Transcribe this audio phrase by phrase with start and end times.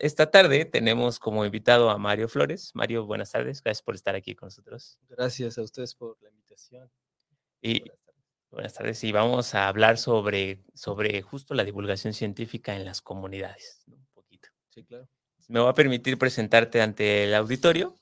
[0.00, 2.70] Esta tarde tenemos como invitado a Mario Flores.
[2.72, 3.62] Mario, buenas tardes.
[3.62, 4.98] Gracias por estar aquí con nosotros.
[5.10, 6.90] Gracias a ustedes por la invitación.
[7.60, 7.84] Y
[8.50, 9.04] buenas tardes.
[9.04, 13.82] Y vamos a hablar sobre, sobre justo la divulgación científica en las comunidades.
[13.88, 13.96] ¿no?
[13.96, 14.48] Un poquito.
[14.70, 15.06] Sí, claro.
[15.48, 17.94] Me voy a permitir presentarte ante el auditorio,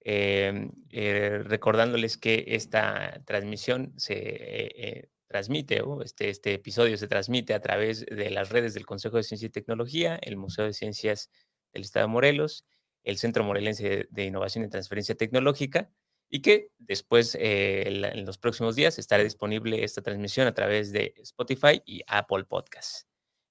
[0.00, 7.06] eh, eh, recordándoles que esta transmisión se eh, eh, transmite, o este, este episodio se
[7.06, 10.72] transmite a través de las redes del Consejo de Ciencia y Tecnología, el Museo de
[10.72, 11.30] Ciencias
[11.72, 12.64] del Estado de Morelos,
[13.04, 15.90] el Centro Morelense de, Innovación y Transferencia Tecnológica,
[16.30, 21.14] y que después, eh, en los próximos días, estará disponible esta transmisión a través de
[21.18, 23.06] Spotify y Apple Podcasts.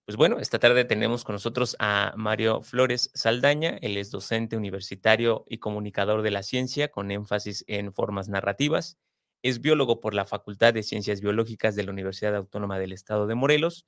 [0.07, 3.77] Pues bueno, esta tarde tenemos con nosotros a Mario Flores Saldaña.
[3.81, 8.97] Él es docente universitario y comunicador de la ciencia con énfasis en formas narrativas.
[9.43, 13.35] Es biólogo por la Facultad de Ciencias Biológicas de la Universidad Autónoma del Estado de
[13.35, 13.85] Morelos,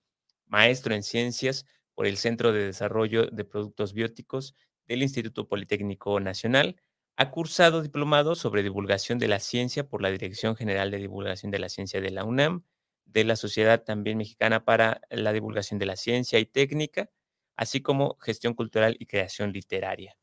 [0.48, 4.56] maestro en ciencias por el Centro de Desarrollo de Productos Bióticos
[4.88, 6.78] del Instituto Politécnico Nacional.
[7.18, 11.60] Ha cursado diplomado sobre divulgación de la ciencia por la Dirección General de Divulgación de
[11.60, 12.64] la Ciencia de la UNAM
[13.06, 17.10] de la Sociedad también Mexicana para la Divulgación de la Ciencia y Técnica,
[17.56, 20.19] así como gestión cultural y creación literaria.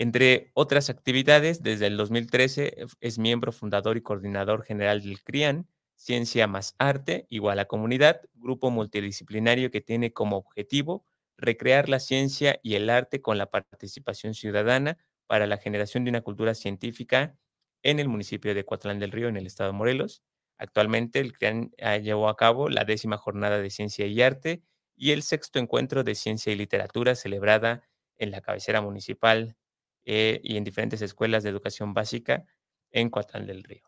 [0.00, 6.46] Entre otras actividades, desde el 2013 es miembro fundador y coordinador general del CRIAN, Ciencia
[6.46, 11.04] más Arte, igual a Comunidad, grupo multidisciplinario que tiene como objetivo
[11.36, 16.22] recrear la ciencia y el arte con la participación ciudadana para la generación de una
[16.22, 17.36] cultura científica
[17.82, 20.22] en el municipio de Coatlán del Río, en el estado de Morelos.
[20.56, 24.62] Actualmente el CRIAN llevó a cabo la décima jornada de ciencia y arte
[24.96, 27.82] y el sexto encuentro de ciencia y literatura celebrada
[28.16, 29.58] en la cabecera municipal
[30.04, 32.46] eh, y en diferentes escuelas de educación básica
[32.92, 33.84] en Coatlán del Río.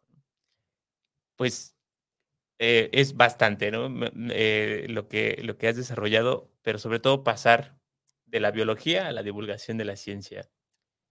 [1.36, 1.76] Pues
[2.60, 3.88] eh, es bastante, ¿no?
[4.32, 7.78] Eh, lo, que, lo que has desarrollado, pero sobre todo pasar
[8.26, 10.50] de la biología a la divulgación de la ciencia.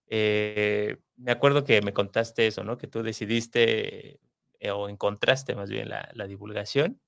[0.07, 2.77] Eh, me acuerdo que me contaste eso, ¿no?
[2.77, 4.19] Que tú decidiste
[4.59, 7.01] eh, o encontraste más bien la, la divulgación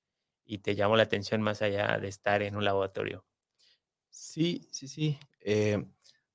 [0.44, 3.26] y te llamó la atención más allá de estar en un laboratorio.
[4.10, 5.18] Sí, sí, sí.
[5.40, 5.84] eh,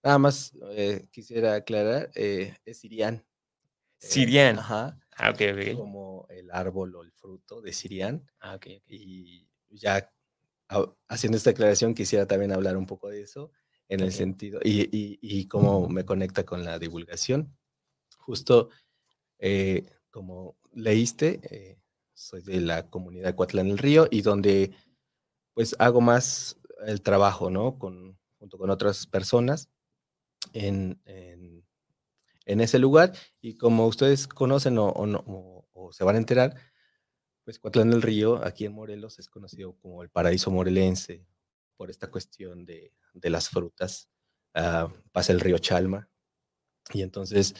[0.03, 3.15] nada más eh, quisiera aclarar, eh, es Sirián.
[3.15, 4.59] eh, Sirián.
[4.59, 4.99] Ajá.
[5.17, 5.75] Ah, ok, ok.
[5.77, 8.25] Como el árbol o el fruto de Sirián.
[8.39, 8.57] Ah.
[8.87, 10.09] Y ya
[10.69, 13.51] ha- haciendo esta aclaración, quisiera también hablar un poco de eso,
[13.89, 17.55] en el sentido, y, y- y cómo me conecta con la divulgación.
[18.17, 18.69] Justo
[19.39, 21.79] eh, como leíste, eh,
[22.13, 24.73] soy de la comunidad Coatlán del Río y donde
[25.53, 27.77] pues hago más el trabajo, ¿no?
[27.79, 29.69] Con, junto con otras personas
[30.53, 31.63] en, en-
[32.45, 33.13] ese lugar.
[33.41, 36.55] Y como ustedes conocen o, se van a enterar,
[37.43, 41.25] pues Coatlán del Río, aquí en Morelos, es conocido como el paraíso morelense
[41.77, 44.09] por esta cuestión de, de las frutas.
[44.53, 46.09] Ah, pasa el río Chalma.
[46.93, 47.55] Y entonces,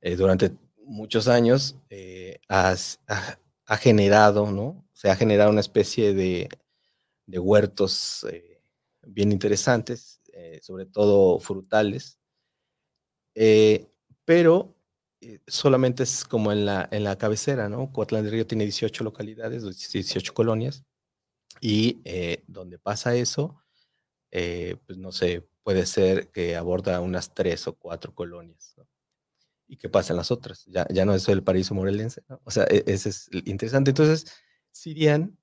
[0.00, 4.86] eh, durante muchos años, eh, ha generado, ¿no?
[4.92, 6.48] Se ha generado una especie de,
[7.26, 8.62] de huertos eh,
[9.02, 12.18] bien interesantes, eh, sobre todo frutales,
[13.34, 13.88] eh,
[14.24, 14.76] pero
[15.20, 17.92] eh, solamente es como en la, en la cabecera, ¿no?
[17.92, 20.84] Coatlán del Río tiene 18 localidades, 18 colonias,
[21.60, 23.58] y eh, donde pasa eso,
[24.30, 28.86] pues no sé, puede ser que aborda unas tres o cuatro colonias, ¿no?
[29.68, 30.64] ¿Y qué pasa en las otras?
[30.66, 32.40] Ya, ya no es el paraíso morelense, ¿no?
[32.44, 33.90] O sea, e- ese es interesante.
[33.90, 34.26] Entonces,
[34.72, 35.38] Sirian,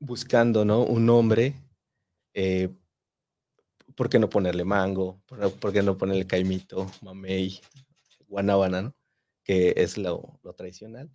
[0.00, 0.82] buscando, ¿no?
[0.82, 1.54] Un nombre,
[2.34, 2.68] eh,
[3.94, 5.22] ¿por qué no ponerle mango?
[5.26, 7.60] ¿Por, qué no ponerle caimito, mamey,
[8.26, 8.94] guanábana, ¿no?
[9.42, 11.10] Que es lo, tradicional.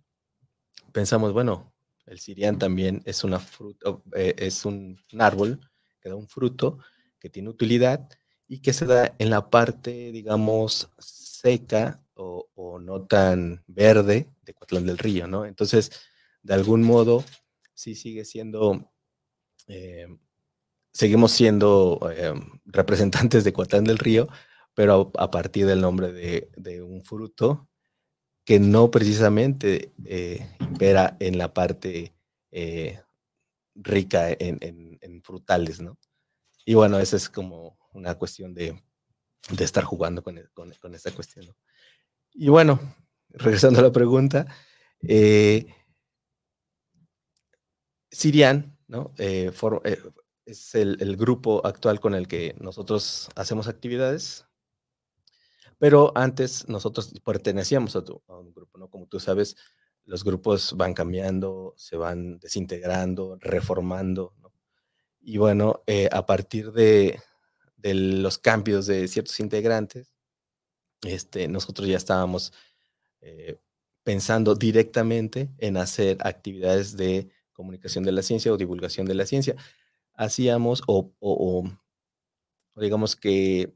[0.92, 1.72] Pensamos, bueno,
[2.06, 5.60] el sirián también es una fruta, eh, es un, árbol
[6.00, 6.78] que da un fruto
[7.18, 8.08] que tiene utilidad
[8.46, 14.54] y que se da en la parte, digamos, seca o, o no tan verde de
[14.54, 15.44] Coatlán del Río, ¿no?
[15.44, 15.90] Entonces,
[16.42, 17.24] de algún modo,
[17.74, 18.92] sí sigue siendo,
[19.66, 20.06] eh,
[20.96, 22.32] seguimos siendo eh,
[22.64, 24.28] representantes de Coatlán del Río,
[24.72, 27.68] pero a, partir del nombre de, un fruto
[28.46, 32.14] que no precisamente eh, impera en la parte
[32.50, 32.98] eh,
[33.74, 35.98] rica en, frutales, ¿no?
[36.64, 38.82] Y bueno, esa es como una cuestión de,
[39.58, 41.56] estar jugando con, con, esa cuestión, ¿no?
[42.32, 42.80] Y bueno,
[43.28, 44.46] regresando a la pregunta,
[45.02, 45.66] eh,
[48.10, 49.12] Sirian, ¿no?
[49.18, 49.52] Eh,
[50.46, 54.46] es el, grupo actual con el que nosotros hacemos actividades,
[55.78, 58.88] pero antes nosotros pertenecíamos a, un grupo, ¿no?
[58.88, 59.56] Como tú sabes,
[60.04, 64.34] los grupos van cambiando, se van desintegrando, reformando.
[65.20, 65.82] Y bueno,
[66.12, 67.20] a partir de,
[67.76, 70.14] de, los cambios de ciertos integrantes,
[71.02, 72.52] este, nosotros ya estábamos
[74.04, 79.56] pensando directamente en hacer actividades de comunicación de la ciencia o divulgación de la ciencia.
[80.16, 81.64] Hacíamos o,
[82.74, 83.74] digamos que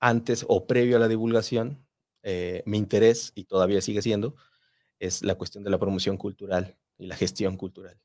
[0.00, 1.86] antes o previo a la divulgación,
[2.22, 4.36] eh, mi interés, y todavía sigue siendo,
[4.98, 8.00] es la cuestión de la promoción cultural y la gestión cultural.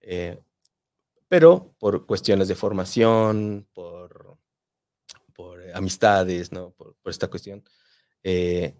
[0.00, 0.38] Eh,
[1.28, 4.38] pero por cuestiones de formación, por,
[5.34, 6.70] por amistades, ¿no?
[6.70, 7.62] por, esta cuestión,
[8.22, 8.74] eh,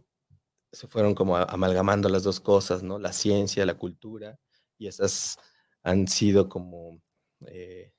[0.73, 2.99] se fueron como amalgamando las dos cosas, ¿no?
[2.99, 4.39] La ciencia, la cultura,
[4.79, 5.39] y esas
[5.83, 7.01] han sido como,
[7.47, 7.93] eh,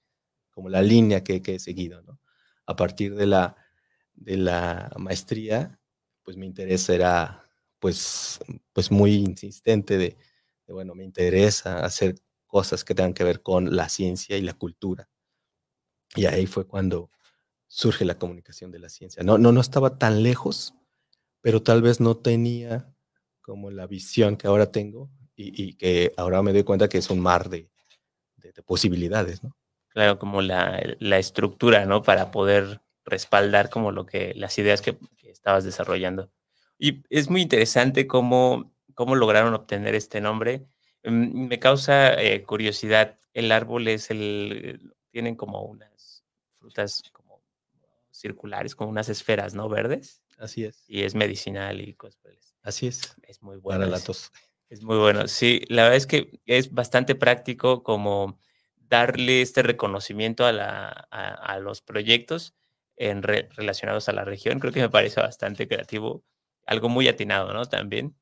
[0.51, 2.19] como la línea que, he seguido, ¿no?
[2.65, 3.55] A partir de la,
[4.13, 5.79] de la maestría,
[6.23, 7.43] pues mi interés era
[7.79, 8.39] pues,
[8.73, 10.17] pues muy insistente de,
[10.67, 12.15] bueno, me interesa hacer
[12.45, 15.09] cosas que tengan que ver con la ciencia y la cultura.
[16.15, 17.11] Y ahí fue cuando
[17.67, 19.23] surge la comunicación de la ciencia.
[19.23, 20.73] No, no, no estaba tan lejos,
[21.41, 22.93] pero tal vez no tenía
[23.41, 27.19] como la visión que ahora tengo y, que ahora me doy cuenta que es un
[27.19, 27.69] mar de,
[28.65, 29.55] posibilidades, ¿no?
[29.89, 30.79] Claro, como la,
[31.17, 32.03] estructura, ¿no?
[32.03, 36.31] Para poder respaldar como lo que, las ideas que, estabas desarrollando.
[36.77, 40.65] Y es muy interesante cómo, cómo lograron obtener este nombre.
[41.03, 43.17] Mm, me causa eh, curiosidad.
[43.33, 46.23] El árbol es el, tienen como unas
[46.57, 47.41] frutas como
[48.11, 49.69] circulares, como unas esferas, ¿no?
[49.69, 50.23] Verdes.
[50.37, 50.83] Así es.
[50.87, 52.19] Y es medicinal y cosas
[52.61, 53.15] Así es.
[53.23, 53.79] Es muy bueno.
[53.79, 54.31] Para la tos.
[54.69, 55.27] Es muy bueno.
[55.27, 58.39] Sí, la verdad es que es bastante práctico como
[58.77, 62.55] darle este reconocimiento a, la, a, los proyectos
[62.95, 64.59] en relacionados a la región.
[64.59, 66.23] Creo que me parece bastante creativo,
[66.65, 67.65] algo muy atinado, ¿no?
[67.65, 68.15] También.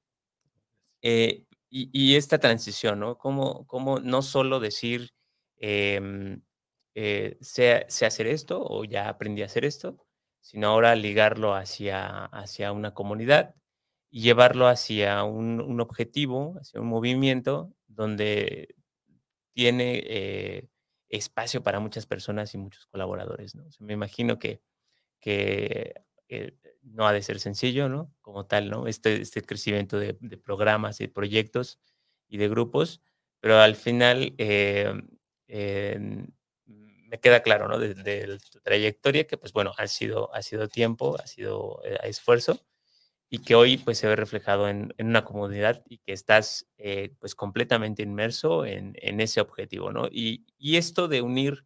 [1.01, 3.17] Eh, y, esta transición, ¿no?
[3.17, 5.11] Como, como no solo decir,
[5.57, 6.41] em,
[6.95, 9.97] eh, sé, sé, hacer esto o ya aprendí a hacer esto,
[10.39, 13.55] sino ahora ligarlo hacia, hacia una comunidad
[14.09, 18.75] llevarlo hacia un, objetivo, hacia un movimiento donde
[19.53, 20.69] tiene eh,
[21.09, 23.55] espacio para muchas personas y muchos colaboradores.
[23.55, 23.65] ¿no?
[23.79, 24.61] me imagino que,
[25.19, 25.93] que
[26.29, 28.13] eh, no ha de ser sencillo, ¿no?
[28.21, 28.87] Como tal, ¿no?
[28.87, 31.79] Este, este crecimiento de, programas y proyectos
[32.29, 33.01] y de grupos,
[33.41, 34.93] pero al final eh,
[36.65, 37.77] me queda claro, ¿no?
[37.77, 42.65] De, tu trayectoria, que pues bueno, ha sido, ha sido tiempo, ha sido esfuerzo,
[43.29, 47.35] y que hoy pues se ve reflejado en, una comunidad y que estás eh, pues
[47.35, 50.07] completamente inmerso en, ese objetivo, ¿no?
[50.11, 50.45] Y,
[50.77, 51.65] esto de unir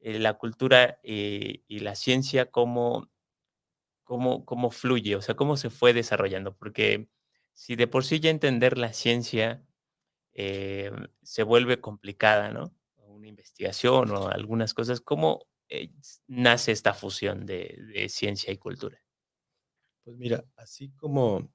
[0.00, 3.10] eh, la cultura y la ciencia, ¿cómo,
[4.04, 5.16] cómo, cómo fluye?
[5.16, 6.56] O sea, ¿cómo se fue desarrollando?
[6.56, 7.08] Porque
[7.52, 9.64] si de por sí ya entender la ciencia
[10.34, 12.72] se vuelve complicada, ¿no?
[13.22, 15.90] una investigación o algunas cosas, ¿cómo eh,
[16.26, 19.01] nace esta fusión de, ciencia y cultura?
[20.06, 21.48] Pues mira, así como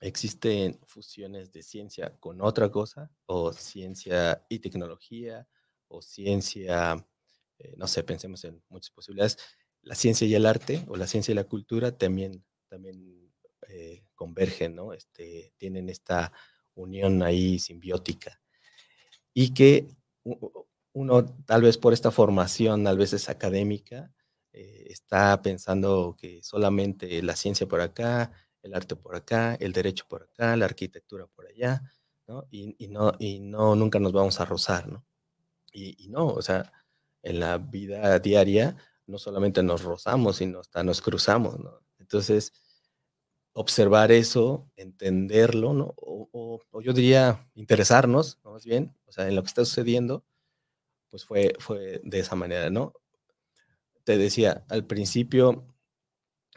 [0.00, 5.48] existen fusiones de ciencia con otra cosa, o ciencia y tecnología,
[5.88, 6.96] o ciencia,
[7.58, 9.38] eh, no sé, pensemos en muchas posibilidades,
[9.82, 13.32] la ciencia y el arte, o la ciencia y la cultura también, también
[13.68, 14.92] eh, convergen, ¿no?
[14.94, 16.32] Este, tienen esta
[16.74, 18.40] unión ahí simbiótica.
[19.34, 19.88] Y que
[20.94, 24.12] uno tal vez por esta formación, a veces académica,
[24.54, 28.32] eh, está pensando que solamente la ciencia por acá,
[28.62, 31.82] el arte por acá, el derecho por acá, la arquitectura por allá,
[32.28, 32.46] ¿no?
[32.50, 35.04] Y, no, y no, nunca nos vamos a rozar, ¿no?
[35.72, 36.72] Y, no, o sea,
[37.22, 41.58] en la vida diaria no solamente nos rozamos, sino hasta nos cruzamos.
[41.98, 42.52] Entonces,
[43.54, 45.94] observar eso, entenderlo, ¿no?
[45.96, 48.52] O, o yo diría interesarnos, ¿no?
[48.52, 50.24] más bien, o sea, en lo que está sucediendo
[51.14, 52.92] pues fue, fue de esa manera, ¿no?
[54.04, 55.66] Te decía, al principio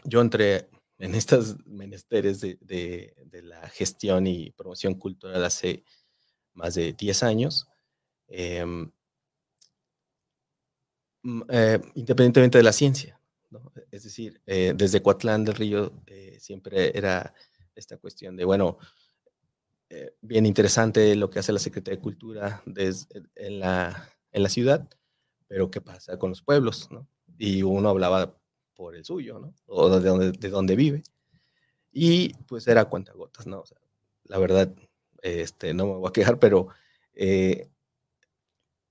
[0.03, 3.13] yo entré en estas menesteres de,
[3.43, 5.83] la gestión y promoción cultural hace
[6.53, 7.67] más de 10 años,
[8.27, 8.91] em,
[11.49, 13.21] eh, independientemente de la ciencia.
[13.49, 13.71] ¿no?
[13.91, 17.33] Es decir, eh, desde Coatlán del Río eh, siempre era
[17.75, 18.77] esta cuestión de, bueno,
[20.19, 22.61] bien interesante lo que hace la Secretaría de Cultura
[23.35, 24.87] en la en la ciudad,
[25.47, 26.89] pero ¿qué pasa con los pueblos?
[26.91, 27.07] ¿no?
[27.37, 28.35] Y uno hablaba
[28.75, 29.53] por el suyo, ¿no?
[29.65, 31.03] O de donde, de donde vive.
[31.91, 33.61] y pues era cuentagotas, ¿no?
[33.61, 33.77] O sea,
[34.25, 34.73] la verdad,
[35.21, 36.67] este, no me voy a quejar, pero...
[37.13, 37.69] Eh,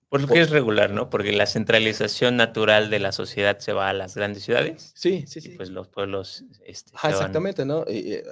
[0.08, 1.10] por lo que es regular, ¿no?
[1.10, 4.92] Porque la centralización natural de la sociedad se va a las grandes ciudades.
[4.94, 5.50] Sí, sí, sí.
[5.50, 6.44] pues los pueblos...
[6.64, 7.84] Este, exactamente, ¿no?
[7.88, 8.22] Y,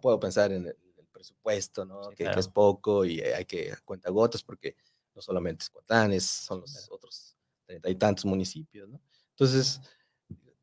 [0.00, 0.76] puedo pensar en el,
[1.12, 2.10] presupuesto, ¿no?
[2.10, 4.76] que, es poco y hay que cuentagotas porque
[5.16, 7.36] no solamente es Coatán, son los otros
[7.66, 9.00] treinta y tantos municipios, ¿no?
[9.38, 9.80] Entonces,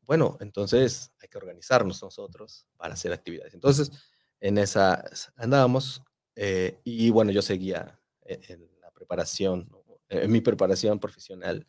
[0.02, 3.54] bueno, entonces hay que organizarnos nosotros para hacer actividades.
[3.54, 3.90] Entonces,
[4.38, 5.02] en esa
[5.34, 6.02] andábamos
[6.34, 9.70] eh, y bueno, yo seguía en, la preparación,
[10.10, 11.66] en mi preparación profesional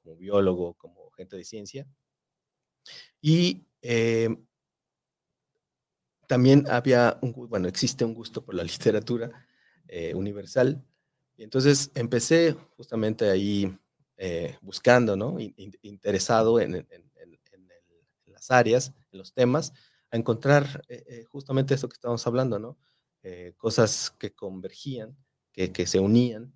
[0.00, 1.88] como biólogo, como gente de ciencia.
[3.20, 4.28] Y eh,
[6.28, 9.44] también había, un, bueno, existe un gusto por la literatura
[9.88, 10.84] eh, universal.
[11.36, 13.76] Y entonces empecé justamente ahí
[14.62, 15.36] buscando, ¿no?
[15.40, 16.86] interesado en,
[18.50, 19.72] áreas, en los temas,
[20.10, 22.78] a encontrar eh, eh, justamente eso que estamos hablando, ¿no?
[23.22, 25.16] Eh, cosas que convergían,
[25.52, 26.52] que, que se unían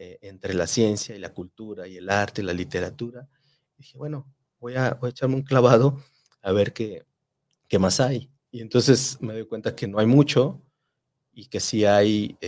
[0.00, 3.28] entre la ciencia y la cultura y el arte y la literatura.
[3.76, 6.00] dije, bueno, voy a, voy a echarme un clavado
[6.40, 7.04] a ver qué,
[7.66, 8.30] qué más hay.
[8.52, 10.62] Y entonces me doy cuenta que no hay mucho
[11.32, 12.38] y que si hay,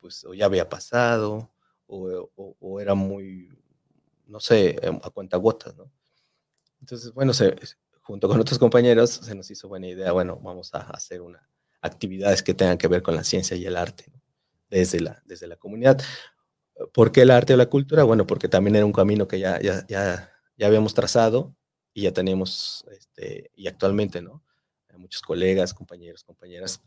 [0.00, 1.52] pues o ya había pasado
[1.86, 3.48] o, o, o, era muy,
[4.30, 5.90] no sé, a cuentagotas, ¿no?
[6.80, 7.56] Entonces, bueno, se,
[8.00, 11.46] junto con otros compañeros, se nos hizo buena idea, bueno, vamos a hacer una,
[11.80, 14.12] actividades que tengan que ver con la ciencia y el arte,
[14.68, 16.00] desde, la, desde la comunidad.
[16.92, 18.04] ¿Por qué el arte o la cultura?
[18.04, 21.54] Bueno, porque también era un camino que ya, ya, ya, ya habíamos trazado
[21.92, 24.42] y ya tenemos, este, y actualmente, ¿no?
[24.88, 26.82] Hay muchos colegas, compañeros, compañeras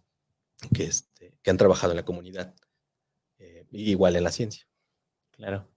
[0.74, 2.56] que, este, que han trabajado en la comunidad,
[3.38, 4.66] eh, igual en la ciencia.
[5.32, 5.73] Claro.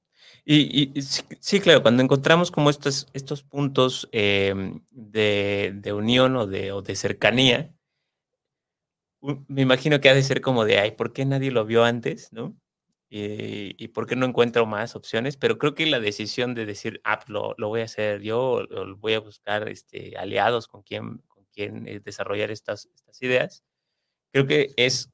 [0.49, 0.93] Y,
[1.41, 6.95] sí, claro, cuando encontramos como estos, estos puntos em, de, unión o de, o de
[6.95, 7.75] cercanía,
[9.21, 12.33] me imagino que ha de ser como de, ay, ¿por qué nadie lo vio antes?
[12.33, 12.57] ¿No?
[13.09, 17.19] Y, por qué no encuentro más opciones, pero creo que la decisión de decir, ah,
[17.19, 21.19] pues lo, lo voy a hacer yo, o voy a buscar este, aliados con quien,
[21.27, 23.65] con quien eh, desarrollar estas, estas ideas,
[24.33, 25.11] creo que es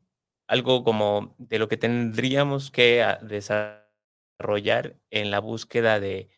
[0.47, 3.82] algo como de lo que tendríamos que desarrollar
[5.11, 6.29] en la búsqueda de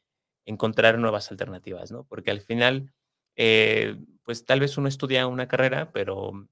[0.47, 2.05] encontrar nuevas alternativas, ¿no?
[2.05, 2.93] Porque al final,
[3.37, 6.49] eh, pues tal vez uno estudia una carrera, pero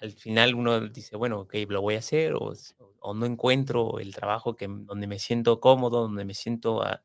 [0.00, 2.54] al final uno dice, bueno, ok, lo voy a hacer, o,
[3.14, 7.02] no encuentro el trabajo que, donde me siento cómodo, donde me siento, ah,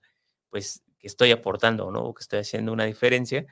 [0.50, 2.04] pues, que estoy aportando, ¿no?
[2.04, 3.46] O que estoy haciendo una diferencia.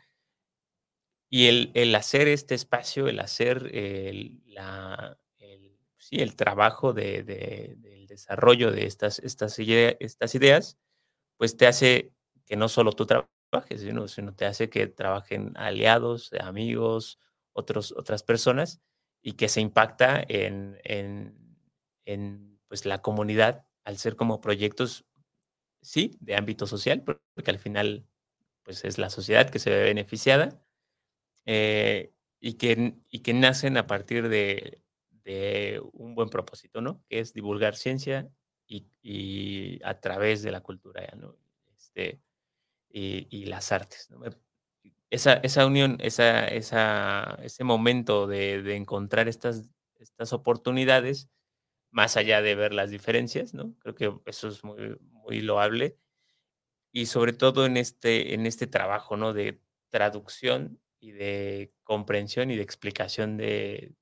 [1.30, 7.24] Y el, el hacer este espacio, el hacer el, la, el, sí, el trabajo de,
[7.24, 10.78] de desarrollo de estas, estas, estas ideas,
[11.38, 12.14] pues te hace
[12.46, 17.20] que no solo tú trabajes, sino, sino te hace que trabajen aliados, amigos,
[17.54, 18.82] otros, otras personas
[19.22, 21.58] y que se impacta en, en,
[22.06, 25.06] en pues, la comunidad al ser como proyectos,
[25.82, 28.06] sí, de ámbito social, porque al final
[28.64, 30.62] pues es la sociedad que se ve beneficiada
[31.46, 34.84] eh, y, que, y que nacen a partir de
[35.24, 37.04] de un buen propósito, ¿no?
[37.10, 38.30] Que es divulgar ciencia
[38.68, 41.36] y, a través de la cultura, ¿no?
[41.76, 42.22] Este,
[42.90, 44.10] y, las artes.
[44.10, 44.22] ¿no?
[45.10, 51.30] Esa, esa unión, esa, esa, ese momento de, encontrar estas, estas oportunidades,
[51.92, 53.76] más allá de ver las diferencias, ¿no?
[53.80, 55.98] Creo que eso es muy, muy loable.
[56.94, 59.34] Y sobre todo en este, en este trabajo, ¿no?
[59.34, 63.94] De traducción y de comprensión y de explicación de,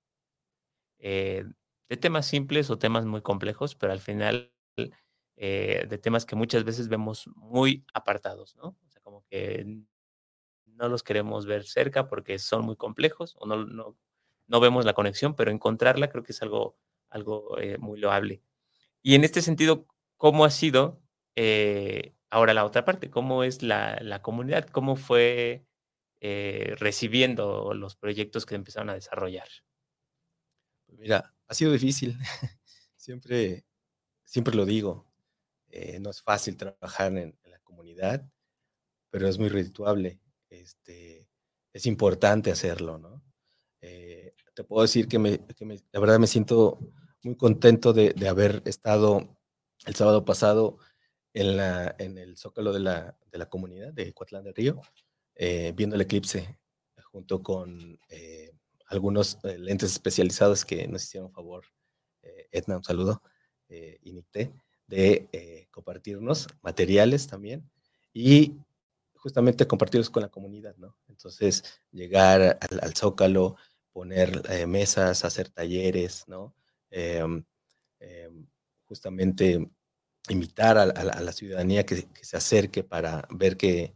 [0.99, 1.45] eh,
[1.89, 4.51] de temas simples o temas muy complejos, pero al final
[5.37, 8.77] eh, de temas que muchas veces vemos muy apartados, ¿no?
[8.85, 9.65] O sea, como que
[10.65, 13.97] no los queremos ver cerca porque son muy complejos o no, no,
[14.47, 16.77] no vemos la conexión, pero encontrarla creo que es algo,
[17.09, 18.41] algo eh, muy loable.
[19.01, 19.87] Y en este sentido,
[20.17, 21.01] ¿cómo ha sido
[22.29, 23.09] ahora la otra parte?
[23.09, 24.67] ¿Cómo es la, la comunidad?
[24.69, 25.65] ¿Cómo fue
[26.21, 29.47] recibiendo los proyectos que empezaron a desarrollar?
[30.97, 32.17] Mira, ha sido difícil.
[32.97, 33.65] siempre,
[34.23, 35.05] siempre lo digo.
[35.69, 38.27] Eh, no es fácil trabajar en, la comunidad,
[39.09, 40.19] pero es muy redituable.
[40.49, 41.27] Este,
[41.73, 43.23] es importante hacerlo, ¿no?
[43.81, 45.39] Eh, te puedo decir que, me,
[45.91, 46.79] la verdad me siento
[47.23, 49.37] muy contento de, haber estado
[49.85, 50.77] el sábado pasado
[51.33, 54.81] en, la, en el zócalo de la, de la comunidad de Coatlán del Río,
[55.35, 56.59] eh, viendo el eclipse
[57.11, 57.99] junto con
[58.89, 61.63] algunos eh, lentes especializados que nos hicieron favor,
[62.23, 63.21] eh, Edna, un saludo,
[63.69, 63.99] eh,
[64.87, 67.69] de eh, compartirnos materiales también
[68.11, 68.55] y
[69.13, 70.97] justamente compartirlos con la comunidad, ¿no?
[71.07, 73.55] Entonces, llegar al, Zócalo,
[73.91, 76.55] poner mesas, hacer talleres, ¿no?
[76.89, 77.43] Em,
[77.99, 78.47] em,
[78.85, 79.69] justamente
[80.29, 83.93] invitar a, la ciudadanía que, se acerque para ver que,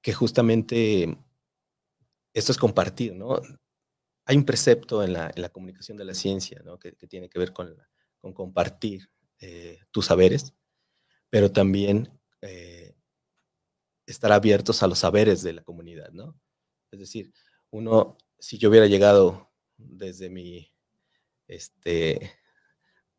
[0.00, 1.18] que justamente
[2.38, 3.40] esto es compartir, ¿no?
[4.24, 6.78] Hay un precepto en la, comunicación de la ciencia, ¿no?
[6.78, 7.76] Que, tiene que ver con,
[8.18, 10.54] con compartir eh, tus saberes,
[11.30, 12.10] pero también
[12.42, 12.94] eh,
[14.06, 16.38] estar abiertos a los saberes de la comunidad, ¿no?
[16.90, 17.32] Es decir,
[17.70, 20.72] uno, si yo hubiera llegado desde mi,
[21.46, 22.32] este,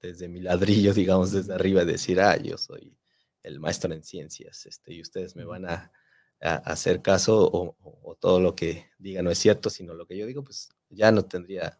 [0.01, 2.97] desde mi ladrillo, digamos, desde arriba, decir, ah, yo soy
[3.43, 5.91] el maestro en ciencias, este, y ustedes me van a,
[6.41, 10.43] hacer caso o, todo lo que diga no es cierto, sino lo que yo digo,
[10.43, 11.79] pues ya no tendría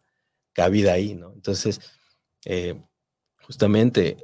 [0.52, 1.32] cabida ahí, ¿no?
[1.34, 1.80] Entonces,
[2.46, 2.80] eh,
[3.42, 4.16] justamente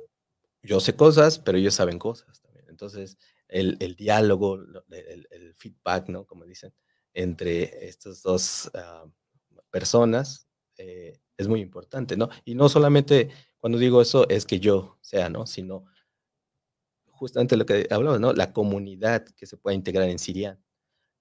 [0.62, 2.66] yo sé cosas, pero ellos saben cosas también.
[2.68, 4.58] Entonces, el, diálogo,
[4.90, 6.26] el, feedback, ¿no?
[6.26, 6.72] Como dicen,
[7.12, 9.04] entre estas dos ah,
[9.70, 12.28] personas eh, es muy importante, ¿no?
[12.44, 15.46] Y no solamente cuando digo eso es que yo sea, ¿no?
[15.46, 15.86] Sino
[17.16, 18.32] justamente lo que hablamos, ¿no?
[18.32, 20.62] La comunidad que se pueda integrar en Sirian,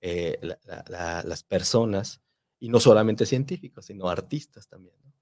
[0.02, 0.40] eh,
[0.88, 2.22] las personas,
[2.60, 5.14] y no solamente científicos, sino artistas también, ¿no?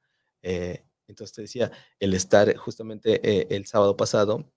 [0.42, 4.52] Eh, entonces te decía, el estar justamente eh, el sábado pasado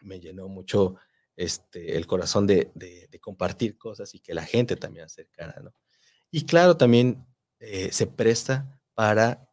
[0.00, 0.96] me llenó mucho
[1.36, 2.70] este, el corazón de,
[3.20, 5.72] compartir cosas y que la gente también acercara, ¿no?
[6.30, 7.24] Y claro, también
[7.90, 9.48] se presta para,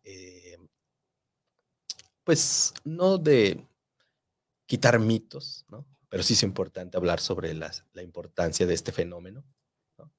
[2.24, 3.68] pues, no de
[4.66, 5.86] quitar mitos, ¿no?
[6.10, 9.46] Pero sí es importante hablar sobre la importancia de este fenómeno,
[9.98, 10.12] ¿no?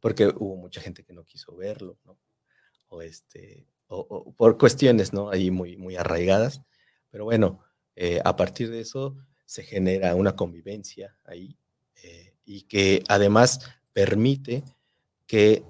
[0.00, 1.98] porque hubo mucha gente que no quiso verlo.
[2.90, 5.30] O este, o, por cuestiones, ¿no?
[5.30, 6.62] Ahí muy, muy arraigadas.
[7.10, 7.60] Pero bueno,
[7.96, 11.56] eh, a partir de eso se genera una convivencia ahí
[12.02, 13.60] eh, y que además
[13.92, 14.62] permite
[15.26, 15.64] que,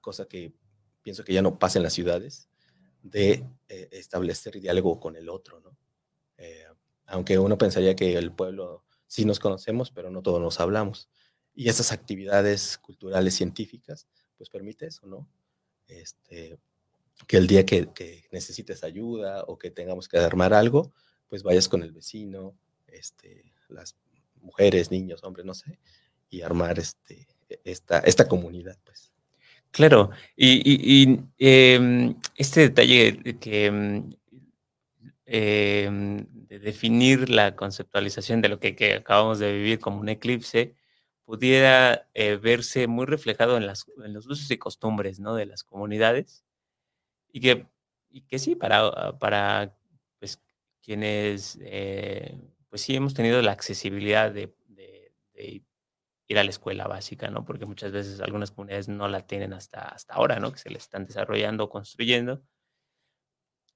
[0.00, 0.54] cosa que
[1.02, 2.48] pienso que ya no pasa en las ciudades,
[3.02, 5.76] de eh, establecer diálogo con el otro, ¿no?
[7.14, 11.08] Aunque uno pensaría que el pueblo sí nos conocemos, pero no todos nos hablamos.
[11.54, 15.28] Y esas actividades culturales científicas, pues permite eso, ¿no?
[15.86, 16.58] Este,
[17.28, 17.88] que el día que,
[18.32, 20.92] necesites ayuda o que tengamos que armar algo,
[21.28, 22.56] pues vayas con el vecino,
[22.88, 23.96] este, las
[24.40, 25.78] mujeres, niños, hombres, no sé,
[26.28, 29.12] y armar este, e, esta, comunidad, pues.
[29.70, 34.02] Claro, y, em, este detalle que
[35.26, 40.74] em, de definir la conceptualización de lo que, acabamos de vivir como un eclipse
[41.24, 45.34] pudiera eh, verse muy reflejado en, los usos y costumbres ¿no?
[45.34, 46.44] de las comunidades
[47.32, 47.66] y que,
[48.10, 49.76] y que sí, para, para
[50.20, 50.40] pues,
[50.82, 54.54] quienes, eh, pues sí hemos tenido la accesibilidad de,
[56.26, 57.44] ir a la escuela básica, ¿no?
[57.44, 60.52] Porque muchas veces algunas comunidades no la tienen hasta, hasta ahora, ¿no?
[60.52, 62.42] Que se le están desarrollando, construyendo.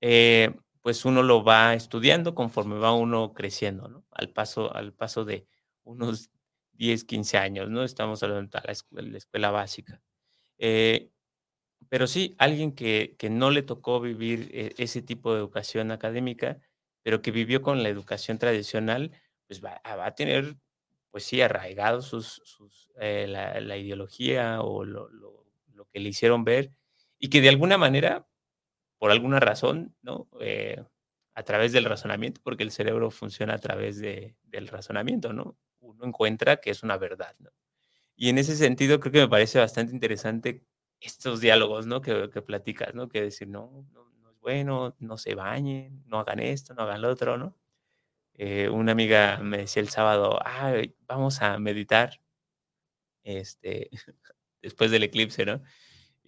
[0.00, 0.54] Eh,
[0.88, 4.07] pues uno lo va estudiando conforme va uno creciendo, ¿no?
[4.11, 5.46] Al paso, al paso de
[5.85, 6.31] unos
[6.72, 7.85] 10, 15 años, ¿no?
[7.85, 10.01] Estamos hablando de la escuela, la escuela básica.
[10.57, 11.11] Eh,
[11.90, 16.59] pero sí, alguien que, que no le tocó vivir e, ese tipo de educación académica,
[17.03, 19.12] pero que vivió con la educación tradicional,
[19.46, 20.57] pues va, a tener,
[21.11, 22.40] pues sí, arraigado sus,
[22.98, 25.44] eh, la, ideología o lo, lo,
[25.92, 26.72] que le hicieron ver
[27.18, 28.28] y que de alguna manera,
[28.98, 30.28] por alguna razón, ¿no?
[30.40, 30.82] Eh,
[31.34, 35.56] a través del razonamiento, porque el cerebro funciona a través de, del razonamiento, ¿no?
[35.80, 37.50] Uno encuentra que es una verdad, ¿no?
[38.16, 40.64] Y en ese sentido creo que me parece bastante interesante
[41.00, 42.00] estos diálogos, ¿no?
[42.00, 43.08] Que, que platicas, ¿no?
[43.08, 47.11] Que decir, no, no, es bueno, no se bañen, no hagan esto, no hagan lo
[47.11, 47.56] otro, ¿no?
[48.34, 50.72] Eh, una amiga me decía el sábado, ah,
[51.08, 52.20] vamos a meditar,
[53.24, 53.90] este,
[54.62, 55.62] después del eclipse, ¿no?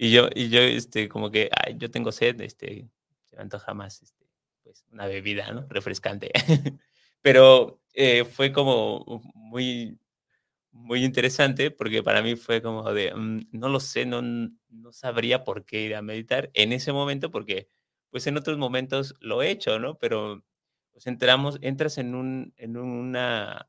[0.03, 2.89] Y yo, y yo, este, como que, ay, yo tengo sed, este,
[3.27, 4.25] se me antoja más, este,
[4.63, 5.67] pues, una bebida, ¿no?
[5.69, 6.31] Refrescante.
[7.21, 9.99] Pero eh, fue como muy,
[10.73, 15.45] muy interesante porque para mí fue como de, mm, no lo sé, no, no sabría
[15.45, 17.69] por qué ir a meditar en ese momento porque
[18.09, 19.99] pues en otros momentos lo he hecho, ¿no?
[19.99, 20.43] Pero
[20.93, 23.69] pues entramos, entras en un, en una,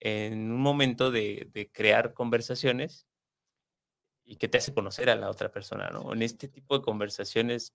[0.00, 3.09] en un momento de, de crear conversaciones
[4.30, 6.12] y que te hace conocer a la otra persona, ¿no?
[6.12, 7.74] En este tipo de conversaciones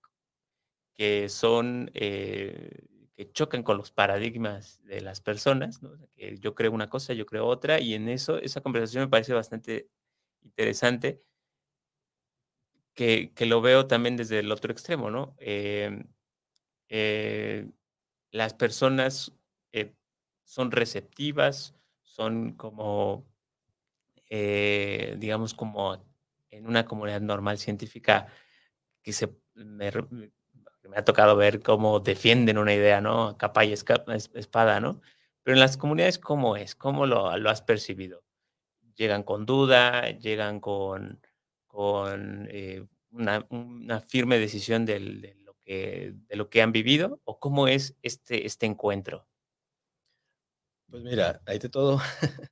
[0.93, 5.91] que son eh, que chocan con los paradigmas de las personas, ¿no?
[6.15, 9.33] que yo creo una cosa, yo creo otra, y en eso, esa conversación me parece
[9.33, 9.89] bastante
[10.43, 11.21] interesante,
[12.93, 15.35] que, que lo veo también desde el otro extremo, ¿no?
[15.39, 16.05] Em,
[16.89, 17.69] eh,
[18.31, 19.33] las personas
[19.73, 19.93] eh,
[20.43, 23.25] son receptivas, son como,
[24.29, 25.97] eh, digamos, como
[26.55, 28.27] en una comunidad normal científica
[29.01, 29.91] que se me,
[30.95, 33.37] ha tocado ver cómo defienden una idea, ¿no?
[33.37, 35.01] Capa y espada, ¿no?
[35.43, 36.75] Pero en las comunidades, ¿cómo es?
[36.75, 38.23] ¿Cómo lo, has percibido?
[38.95, 40.09] ¿Llegan con duda?
[40.09, 41.21] ¿Llegan con,
[42.49, 45.35] eh, una, firme decisión de,
[46.31, 47.21] lo que, han vivido?
[47.25, 49.27] ¿O cómo es este, este encuentro?
[50.89, 51.99] Pues mira, hay de todo,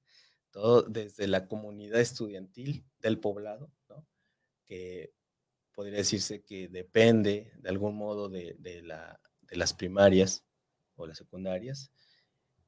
[0.51, 3.71] todo desde la comunidad estudiantil del poblado.
[5.73, 10.43] Podría decirse que depende de algún modo de, la, de las primarias
[10.95, 11.91] o las secundarias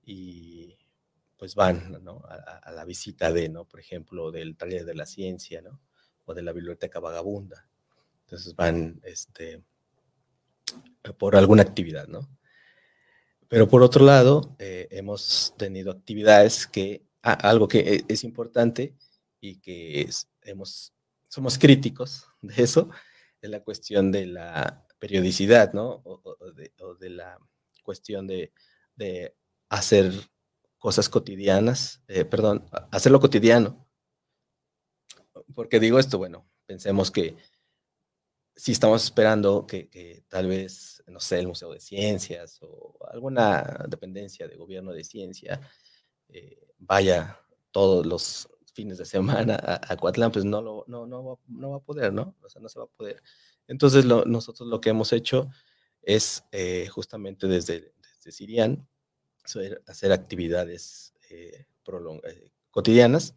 [0.04, 0.78] y
[1.38, 2.24] pues van ¿no?
[2.28, 3.66] a, la visita de, ¿no?
[3.66, 5.82] por ejemplo, del taller de la ciencia ¿no?
[6.26, 7.68] o de la biblioteca vagabunda.
[8.22, 9.64] Entonces van este,
[11.18, 12.28] por alguna actividad, ¿no?
[13.48, 18.96] Pero por otro lado, eh, hemos tenido actividades que, algo que e, es importante
[19.40, 20.10] y que
[20.42, 20.95] hemos
[21.36, 22.90] somos críticos de eso,
[23.42, 26.02] de la cuestión de la periodicidad, ¿no?
[26.06, 26.22] O,
[26.54, 27.38] de, la
[27.84, 28.54] cuestión de,
[29.68, 30.14] hacer
[30.78, 33.86] cosas cotidianas, eh, perdón, hacerlo cotidiano.
[35.54, 37.36] Porque digo esto, bueno, pensemos que
[38.56, 44.48] si estamos esperando que, tal vez, no sé, el Museo de Ciencias o alguna dependencia
[44.48, 45.60] de gobierno de ciencia
[46.30, 47.38] eh, vaya
[47.72, 51.78] todos los fines de semana a, a pues no, lo, no, no, va, no va
[51.78, 52.36] a poder, ¿no?
[52.44, 53.24] O sea, no se va a poder.
[53.68, 55.50] Entonces, nosotros lo que hemos hecho
[56.02, 58.88] es eh, justamente desde, desde Sirian
[59.88, 61.66] hacer actividades eh,
[62.24, 63.36] eh, cotidianas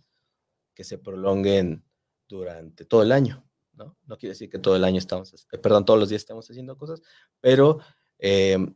[0.74, 1.84] que se prolonguen
[2.26, 3.96] durante todo el año, ¿no?
[4.06, 7.02] No quiere decir que todo el año estamos, perdón, todos los días estamos haciendo cosas,
[7.40, 7.78] pero
[8.18, 8.74] em,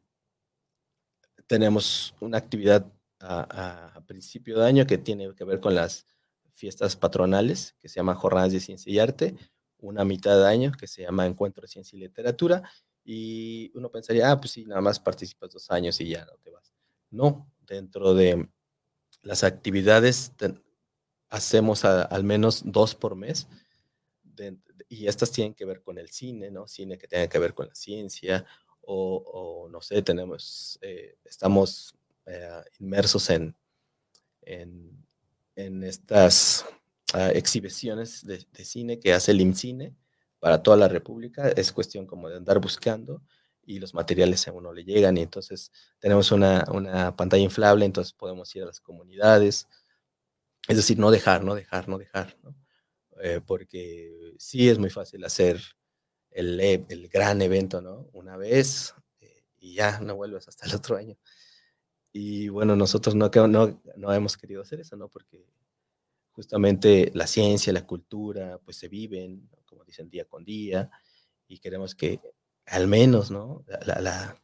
[1.46, 6.06] tenemos una actividad a, a, principio de año que tiene que ver con las
[6.52, 9.36] fiestas patronales que se llama Jornadas de Ciencia y Arte,
[9.78, 12.62] una mitad de año que se llama Encuentro de Ciencia y Literatura,
[13.04, 16.50] y uno pensaría, ah, pues sí, nada más participas dos años y ya no te
[16.50, 16.72] vas.
[17.10, 18.48] No, dentro de
[19.22, 20.32] las actividades
[21.28, 23.48] hacemos al menos dos por mes,
[24.88, 26.68] y estas tienen que ver con el cine, ¿no?
[26.68, 28.44] Cine que tenga que ver con la ciencia,
[28.82, 31.94] o, no sé, tenemos, eh, estamos
[32.26, 33.56] eh, inmersos en,
[34.42, 35.06] en
[35.56, 36.64] en estas
[37.14, 39.94] ah, exhibiciones de, cine que hace el IMCINE
[40.38, 41.48] para toda la República.
[41.48, 43.22] Es cuestión como de andar buscando
[43.64, 48.54] y los materiales a uno le llegan y entonces tenemos una, pantalla inflable, entonces podemos
[48.56, 49.68] ir a las comunidades.
[50.68, 52.36] Es decir, no dejar, no dejar, no dejar,
[53.22, 55.60] eh, porque sí es muy fácil hacer
[56.30, 58.08] el, el gran evento, ¿no?
[58.12, 61.16] Una vez eh, y ya no vuelves hasta el otro año.
[62.12, 65.08] Y bueno, nosotros no, no, no hemos querido hacer eso, ¿no?
[65.08, 65.46] Porque
[66.32, 70.90] justamente la ciencia, la cultura, pues se viven, como dicen, día con día,
[71.48, 72.20] y queremos que
[72.66, 73.64] al menos, ¿no?
[73.66, 74.36] La,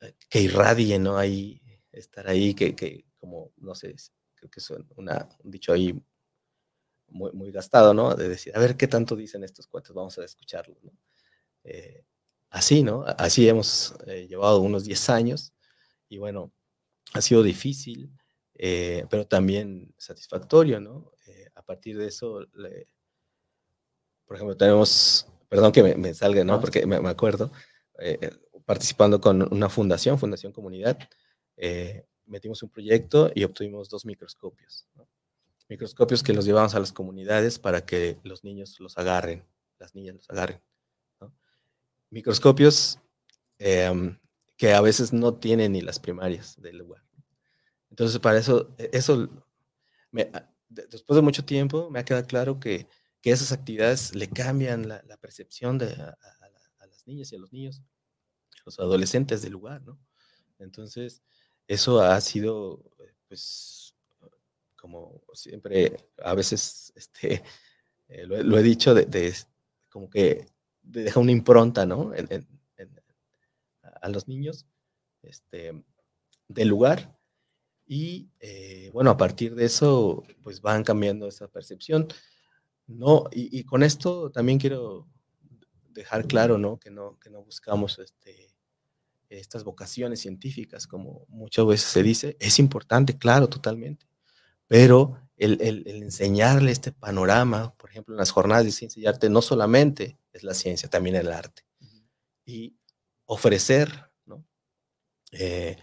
[0.00, 1.18] eh, que irradie, ¿no?
[1.18, 1.60] Ahí,
[1.92, 3.94] estar ahí, que, que como, no sé,
[4.34, 5.10] creo que es un
[5.44, 6.00] dicho ahí
[7.08, 8.14] muy, muy gastado, ¿no?
[8.14, 10.92] De decir, a ver qué tanto dicen estos cuates, vamos a escucharlos, ¿no?
[11.64, 12.04] Eh,
[12.50, 13.04] así, ¿no?
[13.18, 15.54] Así hemos eh, llevado unos 10 años
[16.14, 16.52] y bueno,
[17.12, 18.16] ha sido difícil,
[18.54, 21.10] eh, pero también satisfactorio, ¿no?
[21.26, 22.46] Eh, a partir de eso,
[24.24, 26.60] por ejemplo, tenemos, perdón que me, salga, ¿no?
[26.60, 27.50] Porque me, acuerdo,
[27.98, 28.30] eh,
[28.64, 30.96] participando con una fundación, Fundación Comunidad,
[32.26, 34.86] metimos un proyecto y obtuvimos dos microscopios,
[35.68, 39.44] microscopios que los llevamos a las comunidades para que los niños los agarren,
[39.80, 40.62] las niñas los agarren.
[42.10, 43.00] Microscopios
[43.58, 44.16] em,
[44.56, 47.02] que a veces no tienen ni las primarias del lugar.
[47.90, 49.28] Entonces, para eso, e, eso,
[50.32, 52.88] ah, después de mucho tiempo, me ha quedado claro que,
[53.20, 56.18] que esas actividades le cambian la, percepción de, a,
[56.86, 57.82] las niñas y a los niños,
[58.64, 59.98] los adolescentes del lugar, ¿no?
[60.58, 61.22] Entonces,
[61.66, 62.82] eso ha sido,
[63.28, 63.94] pues,
[64.76, 67.42] como siempre, a veces, este,
[68.08, 69.34] eh, lo, he dicho, de,
[69.88, 70.46] como que
[70.82, 72.12] deja una impronta, ¿no?
[74.04, 74.66] A los niños
[75.22, 75.82] este,
[76.46, 77.18] del lugar.
[77.86, 82.08] Y eh, bueno, a partir de eso, pues van cambiando esa percepción.
[82.86, 85.08] No, y, con esto también quiero
[85.90, 86.78] dejar claro, ¿no?
[86.78, 88.54] Que no, que no buscamos este,
[89.30, 92.36] estas vocaciones científicas, como muchas veces se dice.
[92.40, 94.06] Es importante, claro, totalmente.
[94.66, 99.30] Pero el, el, enseñarle este panorama, por ejemplo, en las jornadas de ciencia y arte,
[99.30, 101.62] no solamente es la ciencia, también el arte.
[102.44, 102.76] Y
[103.26, 104.44] ofrecer, ¿no?
[105.32, 105.76] Eh,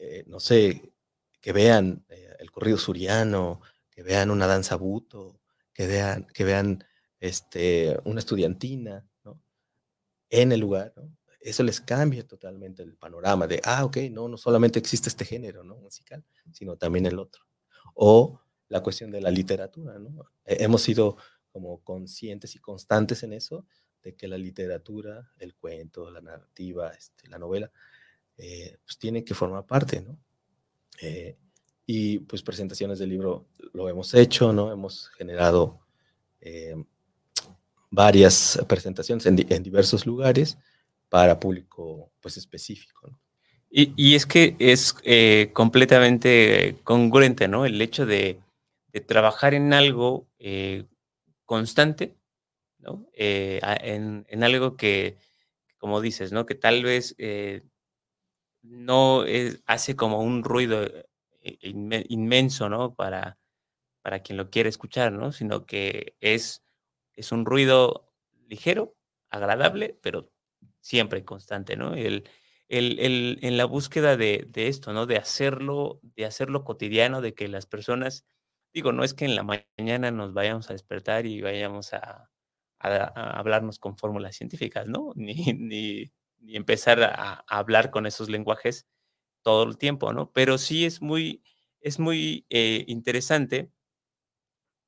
[0.00, 0.92] eh, no sé,
[1.40, 5.40] que vean eh, el corrido suriano, que vean una danza buto,
[5.72, 6.84] que vean, que vean
[7.20, 9.42] este, una estudiantina ¿no?
[10.28, 10.92] en el lugar,
[11.40, 15.62] eso les cambia totalmente el panorama de, ah, ok, no, no solamente existe este género
[15.62, 15.76] ¿no?
[15.76, 17.44] musical, sino también el otro.
[17.94, 20.24] O la cuestión de la literatura, ¿no?
[20.44, 21.16] Hemos sido
[21.52, 23.64] como conscientes y constantes en eso,
[24.02, 27.70] de que la literatura, el cuento, la narrativa, este, la novela,
[28.38, 30.18] eh, pues tiene que formar parte, ¿no?
[31.00, 31.36] Eh,
[31.86, 34.70] y pues presentaciones del libro lo hemos hecho, ¿no?
[34.70, 35.80] Hemos generado
[36.40, 36.76] eh,
[37.90, 40.58] varias presentaciones en, en, diversos lugares
[41.08, 43.20] para público pues específico, ¿no?
[43.70, 44.94] Y, y, es que es
[45.52, 47.66] completamente congruente, ¿no?
[47.66, 48.40] El hecho de,
[48.92, 50.28] de trabajar en algo
[51.44, 52.14] constante
[53.12, 55.18] eh, en, algo que,
[55.78, 56.46] como dices, ¿no?
[56.46, 57.62] Que tal vez eh,
[58.62, 59.24] no
[59.66, 60.84] hace como un ruido
[61.42, 61.58] eh,
[62.08, 62.94] inmenso, ¿no?
[62.94, 63.38] Para,
[64.02, 65.32] para quien lo quiere escuchar, ¿no?
[65.32, 66.64] Sino que es,
[67.14, 68.12] es un ruido
[68.48, 68.96] ligero,
[69.30, 70.30] agradable, pero
[70.80, 71.94] siempre constante, ¿no?
[71.94, 72.28] El,
[72.68, 75.06] el, en la búsqueda de, de, esto, ¿no?
[75.06, 78.26] De hacerlo, de hacerlo cotidiano, de que las personas,
[78.72, 82.30] digo, no es que en la mañana nos vayamos a despertar y vayamos a,
[82.78, 85.12] a, hablarnos con fórmulas científicas, ¿no?
[85.16, 86.12] Ni, ni,
[86.48, 88.86] empezar a, hablar con esos lenguajes
[89.42, 90.32] todo el tiempo, ¿no?
[90.32, 91.42] Pero sí es muy,
[91.80, 93.70] es muy eh, interesante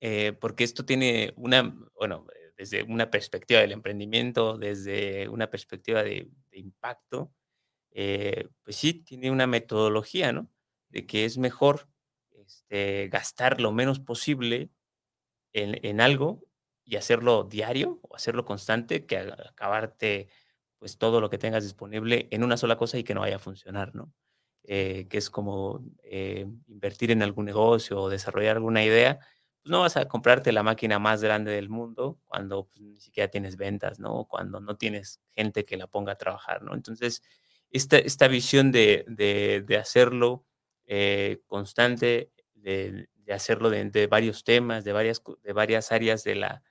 [0.01, 6.29] eh, porque esto tiene una, bueno, desde una perspectiva del emprendimiento, desde una perspectiva de,
[6.53, 7.33] impacto,
[7.93, 10.51] eh, pues sí, tiene una metodología, ¿no?
[10.89, 11.89] De que es mejor
[12.33, 14.71] este, gastar lo menos posible
[15.53, 16.48] en, en algo
[16.89, 20.29] y hacerlo diario o hacerlo constante que acabarte
[20.79, 23.41] pues todo lo que tengas disponible en una sola cosa y que no vaya a
[23.41, 24.13] funcionar, ¿no?
[24.65, 29.19] Eh, que es como eh, invertir en algún negocio o desarrollar alguna idea,
[29.63, 33.29] pues no vas a comprarte la máquina más grande del mundo cuando pues, ni siquiera
[33.29, 34.25] tienes ventas, ¿no?
[34.25, 36.75] Cuando no tienes gente que la ponga a trabajar, ¿no?
[36.75, 37.23] Entonces,
[37.71, 40.47] esta, esta visión de, de, hacerlo
[40.87, 46.35] eh, constante, de, de hacerlo de, de, varios temas, de varias, de varias áreas de
[46.37, 46.63] la,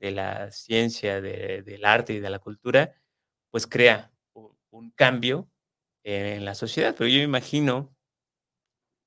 [0.00, 2.94] de la ciencia, del arte y de la cultura,
[3.50, 4.10] pues crea
[4.70, 5.48] un, cambio
[6.02, 6.94] en la sociedad.
[6.96, 7.94] Pero yo me imagino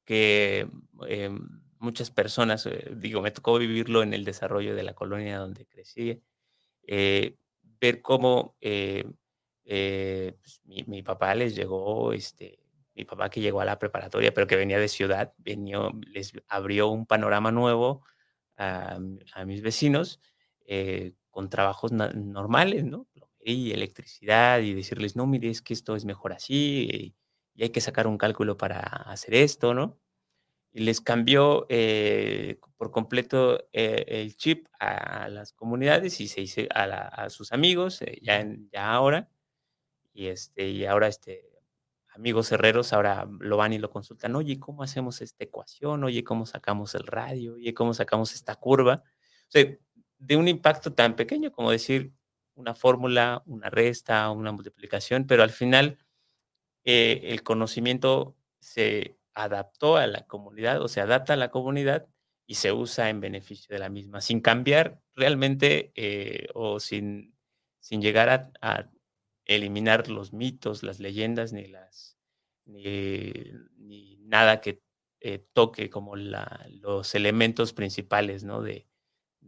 [0.05, 0.67] que
[1.07, 1.31] eh,
[1.79, 6.21] muchas personas, eh, digo, me tocó vivirlo en el desarrollo de la colonia donde crecí,
[6.87, 7.37] eh,
[7.81, 12.59] ver cómo pues, mi, papá les llegó, este,
[12.93, 17.07] mi papá que llegó a la preparatoria, pero que venía de ciudad, les abrió un
[17.07, 18.05] panorama nuevo
[18.57, 18.99] a
[19.45, 20.19] mis vecinos
[20.65, 23.07] eh, con trabajos normales, ¿no?
[23.43, 27.15] Y electricidad y decirles, no, mire, es que esto es mejor así y,
[27.63, 29.99] hay que sacar un cálculo para hacer esto, ¿no?
[30.71, 36.61] Y les cambió eh, por completo eh, el chip a, las comunidades y se hizo
[36.73, 39.29] a, sus amigos, ya, ya ahora,
[40.13, 41.53] y, este, y ahora este,
[42.15, 46.03] amigos herreros ahora lo van y lo consultan, oye, ¿cómo hacemos esta ecuación?
[46.03, 47.55] Oye, ¿cómo sacamos el radio?
[47.55, 49.03] Oye, ¿cómo sacamos esta curva?
[49.47, 49.65] O sea,
[50.25, 52.13] de un impacto tan pequeño como decir
[52.55, 55.97] una fórmula, una resta, una multiplicación, pero al final
[56.85, 62.07] eh, el conocimiento se adaptó a la comunidad o se adapta a la comunidad
[62.45, 67.35] y se usa en beneficio de la misma, sin cambiar realmente eh, o sin,
[67.79, 68.89] sin llegar a,
[69.45, 72.17] eliminar los mitos, las leyendas, ni, las,
[72.65, 74.81] ni, nada que
[75.19, 78.61] eh, toque como la, los elementos principales ¿no?
[78.61, 78.87] de,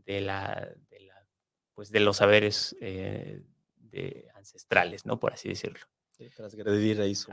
[0.06, 1.26] de, la, de, la,
[1.74, 3.42] pues de los saberes eh,
[3.78, 5.20] de ancestrales, ¿no?
[5.20, 5.86] Por así decirlo.
[6.36, 7.32] transgredir ahí su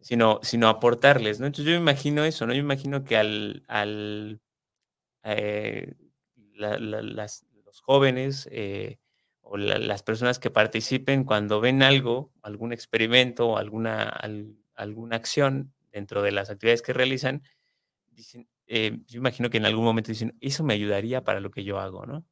[0.00, 1.46] Sino, sino aportarles, ¿no?
[1.46, 2.52] Entonces yo me imagino eso, ¿no?
[2.52, 4.40] Yo me imagino que al, al
[5.24, 5.94] eh,
[6.54, 8.98] las, los jóvenes eh,
[9.40, 14.08] o las personas que participen cuando ven algo, algún experimento o alguna,
[14.74, 17.42] alguna acción dentro de las actividades que realizan,
[18.10, 21.64] dicen, eh, yo imagino que en algún momento dicen, eso me ayudaría para lo que
[21.64, 22.26] yo hago, ¿no?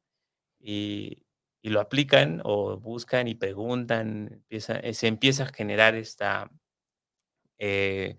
[0.59, 1.21] Y,
[1.63, 6.51] lo aplican o buscan y preguntan, empieza, eh, se empieza a generar esta,
[7.57, 8.17] eh,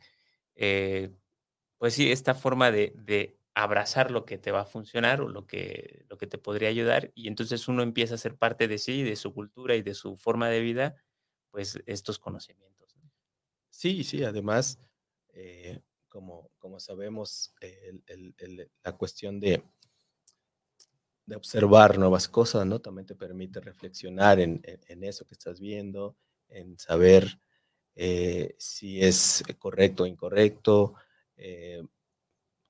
[1.79, 6.05] pues sí, esta forma de, abrazar lo que te va a funcionar o lo que,
[6.11, 9.17] lo que te podría ayudar y entonces uno empieza a ser parte de sí, de
[9.17, 10.97] su cultura y de su forma de vida,
[11.51, 12.99] pues estos conocimientos.
[13.71, 14.79] Sí, sí, además,
[16.09, 17.55] como, sabemos,
[18.83, 19.63] la cuestión de,
[21.35, 22.81] observar nuevas cosas, ¿no?
[22.81, 24.63] También te permite reflexionar en,
[25.03, 26.17] eso que estás viendo,
[26.49, 27.41] en saber
[27.97, 30.95] eh, si es correcto o incorrecto.
[31.37, 31.83] Eh,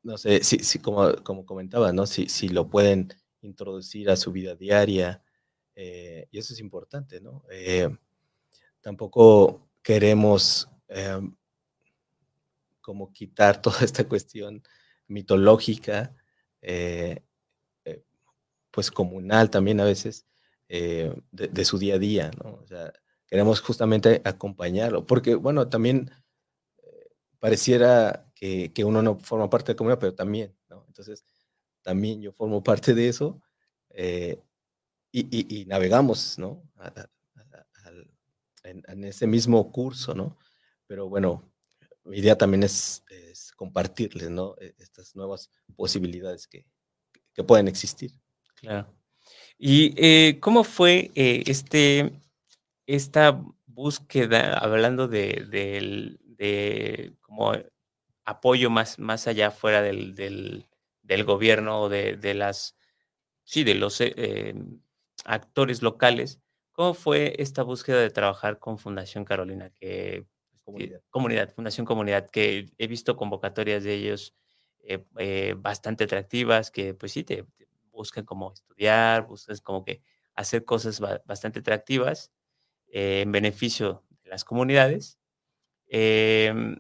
[0.02, 2.06] no sé, si, como, como comentaba, ¿no?
[2.06, 5.22] Si, si lo pueden introducir a su vida diaria,
[5.74, 7.42] eh, y eso es importante, ¿no?
[8.80, 11.34] Tampoco queremos em,
[12.86, 14.62] como quitar toda esta cuestión
[15.08, 16.14] mitológica,
[16.62, 17.24] eh,
[18.70, 20.26] pues comunal también a veces,
[20.68, 22.60] de, su día a día, ¿no?
[22.62, 22.92] O sea,
[23.26, 26.10] queremos justamente acompañarlo, porque bueno, también
[27.38, 30.84] pareciera que, que, uno no forma parte de la comunidad, pero también, ¿no?
[30.88, 31.24] Entonces,
[31.82, 33.40] también yo formo parte de eso
[33.90, 34.42] eh,
[35.12, 36.62] y, navegamos, ¿no?
[38.64, 40.36] en, ese mismo curso, ¿no?
[40.86, 41.50] Pero bueno,
[42.06, 43.02] mi idea también es,
[43.56, 44.54] compartirles, ¿no?
[44.60, 46.66] E, estas nuevas posibilidades que,
[47.46, 48.12] pueden existir.
[48.54, 48.86] Claro.
[49.58, 52.18] ¿Y eh, cómo fue eh, este,
[52.86, 56.16] esta búsqueda, hablando de,
[57.20, 57.52] como
[58.24, 60.66] apoyo más, más allá fuera del, del,
[61.02, 62.74] del gobierno de, de, las,
[63.44, 64.54] sí, de los eh,
[65.26, 66.40] actores locales,
[66.72, 69.70] ¿cómo fue esta búsqueda de trabajar con Fundación Carolina?
[69.70, 70.26] Que,
[71.10, 71.48] comunidad.
[71.54, 74.34] Fundación Comunidad, que he visto convocatorias de ellos
[74.80, 77.46] eh, eh, bastante atractivas, que pues sí, te,
[77.90, 80.02] buscan como estudiar, buscan como que
[80.34, 82.30] hacer cosas bastante atractivas
[82.88, 85.18] en beneficio de las comunidades.
[85.88, 86.76] Em,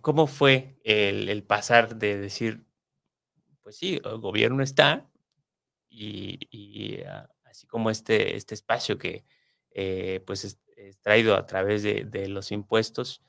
[0.00, 2.64] ¿Cómo fue el, el pasar de decir,
[3.62, 5.10] pues sí, el gobierno está
[5.90, 9.24] y, ah, así como este, este espacio que
[9.70, 13.22] eh, pues es, traído a través de, los impuestos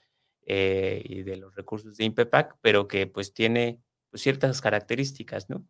[0.45, 5.65] eh, y de los recursos de INPEPAC, pero que pues tiene pues, ciertas características, ¿no?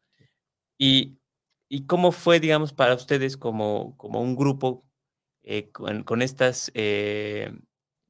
[0.78, 1.18] Y,
[1.88, 4.86] cómo fue, digamos, para ustedes como, como un grupo
[5.44, 6.72] eh, con, estas,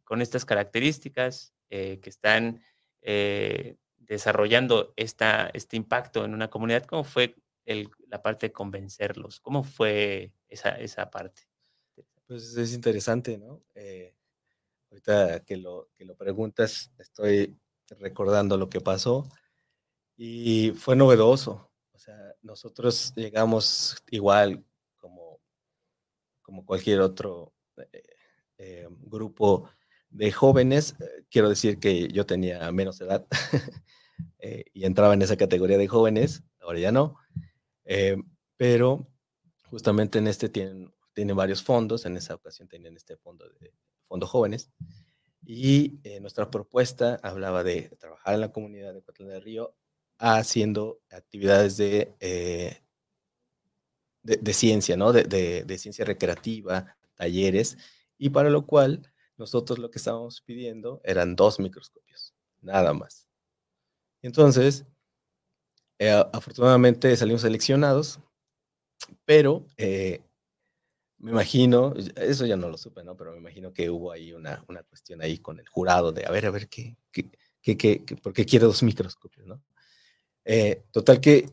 [0.06, 2.62] con estas características que están
[3.98, 7.36] desarrollando esta, este impacto en una comunidad, ¿cómo fue
[8.08, 9.40] la parte de convencerlos?
[9.40, 11.49] ¿Cómo fue esa, esa parte?
[12.30, 13.64] Pues es interesante, ¿no?
[13.74, 14.14] Eh,
[14.92, 17.60] ahorita que lo, que lo preguntas, estoy
[17.98, 19.28] recordando lo que pasó
[20.16, 21.72] y fue novedoso.
[21.92, 24.64] O sea, nosotros llegamos igual
[24.96, 25.40] como,
[26.44, 28.04] como cualquier otro eh,
[28.60, 29.68] eh, grupo
[30.12, 30.94] de jóvenes.
[31.32, 33.26] Quiero decir que yo tenía menos edad.
[34.40, 37.16] Eh, y entraba en esa categoría de jóvenes, ahora ya no,
[37.86, 38.18] eh,
[38.58, 39.08] pero
[39.70, 43.74] justamente en este tienen, tiene varios fondos, en esa ocasión tenían este fondo de
[44.06, 44.72] fondo jóvenes,
[45.46, 49.76] y eh, nuestra propuesta hablaba de trabajar en la comunidad de Coatlán del Río
[50.18, 52.14] haciendo actividades de,
[54.24, 55.12] de, ciencia, ¿no?
[55.12, 57.78] De, de, ciencia recreativa, talleres,
[58.18, 63.28] y para lo cual nosotros lo que estábamos pidiendo eran dos microscopios, nada más.
[64.22, 64.86] Entonces,
[65.98, 68.22] eh, afortunadamente salimos seleccionados,
[69.26, 70.22] pero eh,
[71.20, 73.16] me imagino, eso ya no lo supe, ¿no?
[73.16, 76.32] Pero me imagino que hubo ahí una, una cuestión ahí con el jurado de, a
[76.32, 77.30] ver, a ver, ¿qué, qué,
[77.62, 79.62] qué, qué por qué quiere dos microscopios, ¿no?
[80.46, 81.50] Eh, total que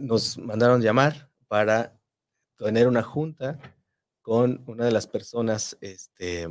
[0.00, 1.98] nos mandaron llamar para
[2.56, 3.58] tener una junta
[4.22, 6.46] con una de las personas este,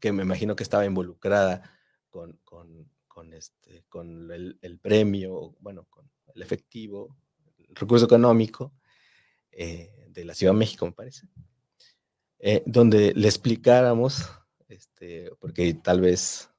[0.00, 6.10] que me imagino que estaba involucrada con, con, con, este, con el, premio, bueno, con
[6.34, 7.16] el efectivo,
[7.58, 8.74] el recurso económico
[9.52, 11.26] eh, de la Ciudad de México, me parece,
[12.38, 14.30] eh, donde le explicáramos,
[14.68, 16.50] este, porque tal vez,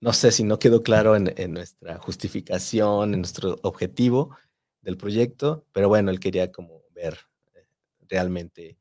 [0.00, 4.36] no sé si no quedó claro en, nuestra justificación, en nuestro objetivo
[4.82, 7.18] del proyecto, pero bueno, él quería como ver
[7.54, 7.66] eh,
[8.08, 8.78] realmente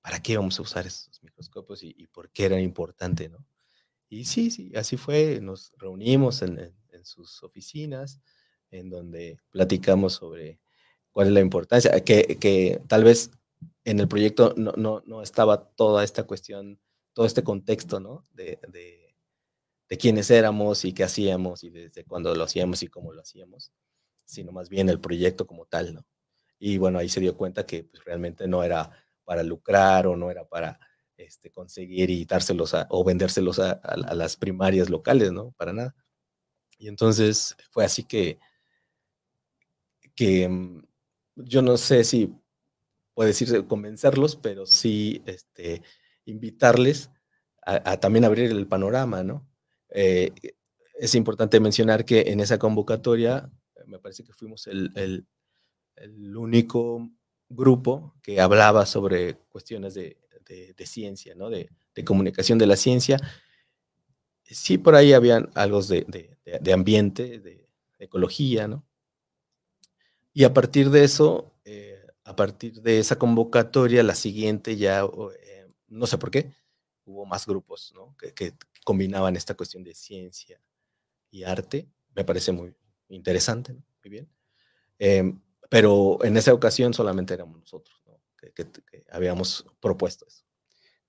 [0.00, 3.44] para qué vamos a usar esos microscopios y, y por qué era importante, ¿no?
[4.12, 5.40] Y sí, sí, así fue.
[5.40, 8.20] Nos reunimos en, sus oficinas,
[8.70, 10.60] en donde platicamos sobre
[11.12, 13.30] cuál es la importancia, que, que tal vez
[13.84, 16.80] en el proyecto no, no, no, estaba toda esta cuestión,
[17.12, 18.24] todo este contexto, ¿no?
[18.32, 19.00] De, de,
[20.00, 23.72] quiénes éramos y qué hacíamos y desde cuándo lo hacíamos y cómo lo hacíamos,
[24.24, 26.06] sino más bien el proyecto como tal, ¿no?
[26.58, 28.90] Y bueno, ahí se dio cuenta que pues, realmente no era
[29.24, 30.80] para lucrar o no era para
[31.18, 33.80] este, conseguir y dárselos o vendérselos a,
[34.14, 35.52] las primarias locales, ¿no?
[35.58, 35.94] Para nada.
[36.78, 38.38] Y entonces fue así que,
[40.14, 40.82] que mm,
[41.36, 42.34] yo no sé si
[43.14, 45.82] puede decirse convencerlos, pero sí este,
[46.24, 47.10] invitarles
[47.64, 49.48] a, también abrir el panorama, ¿no?
[49.90, 50.32] Eh,
[50.98, 53.50] es importante mencionar que en esa convocatoria,
[53.86, 55.26] me parece que fuimos el,
[56.36, 57.08] único
[57.48, 60.18] grupo que hablaba sobre cuestiones de,
[60.76, 61.50] de, ciencia, ¿no?
[61.50, 61.68] De,
[62.04, 63.18] comunicación de la ciencia.
[64.42, 66.36] Sí, por ahí habían algo de,
[66.72, 67.68] ambiente, de,
[67.98, 68.84] ecología, ¿no?
[70.32, 75.66] Y a partir de eso, eh, a partir de esa convocatoria, la siguiente ya, eh,
[75.88, 76.52] no sé por qué,
[77.04, 78.16] hubo más grupos, ¿no?
[78.16, 78.54] Que, que
[78.84, 80.60] combinaban esta cuestión de ciencia
[81.30, 81.88] y arte.
[82.14, 82.74] Me parece muy
[83.08, 83.84] interesante, ¿no?
[84.02, 84.28] Muy bien.
[84.98, 88.20] Em, pero en esa ocasión solamente éramos nosotros, ¿no?
[88.36, 88.66] que,
[89.10, 90.44] habíamos propuesto eso.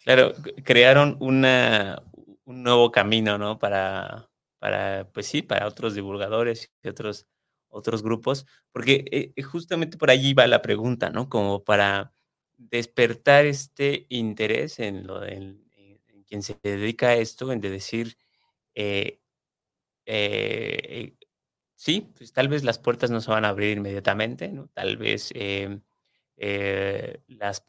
[0.04, 2.02] Claro, crearon una,
[2.46, 3.60] un nuevo camino, ¿no?
[3.60, 7.28] Para, para, pues sí, para otros divulgadores y otros,
[7.74, 11.28] otros grupos, porque eh, justamente por allí va la pregunta, ¿no?
[11.28, 12.14] Como para
[12.58, 15.62] despertar este interés en, lo, en,
[16.28, 18.18] quien se dedica a esto, en de decir,
[18.76, 19.20] eh,
[20.06, 21.16] eh,
[21.76, 24.70] sí, pues tal vez las puertas no se van a abrir inmediatamente, ¿no?
[24.74, 25.32] Tal vez
[27.28, 27.64] los,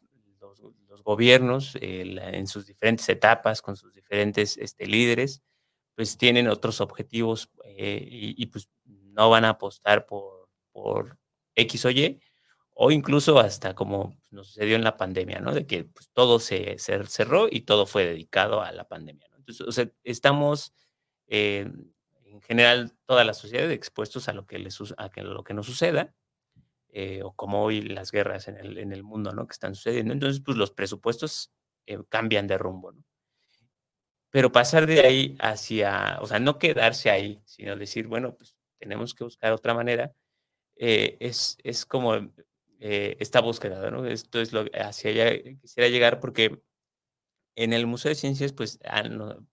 [1.03, 5.43] gobiernos en sus diferentes etapas, con sus diferentes este, líderes,
[5.93, 8.69] pues tienen otros objetivos y, pues
[9.15, 11.17] no van a apostar por, por
[11.55, 12.19] X o Y,
[12.73, 15.53] o incluso hasta como nos sucedió en la pandemia, ¿no?
[15.53, 19.27] De que pues, todo se, cerró y todo fue dedicado a la pandemia.
[19.37, 20.73] Entonces, o sea, estamos
[21.27, 21.71] eh,
[22.25, 25.65] en general toda la sociedad expuestos a lo que, les, a que, lo que nos
[25.65, 26.13] suceda,
[26.89, 29.47] eh, o como hoy las guerras en el, en el mundo, ¿no?
[29.47, 30.13] Que están sucediendo.
[30.13, 31.51] Entonces, pues los presupuestos
[31.85, 33.03] eh, cambian de rumbo, ¿no?
[34.31, 38.54] Pero pasar de ahí hacia, o sea, no quedarse ahí, sino decir, bueno, pues
[38.85, 40.13] tenemos que buscar otra manera,
[40.77, 42.15] es, es como
[42.79, 44.05] eh, esta búsqueda, ¿no?
[44.05, 46.61] Esto es lo hacia allá quisiera llegar porque
[47.55, 48.79] en el Museo de Ciencias, pues,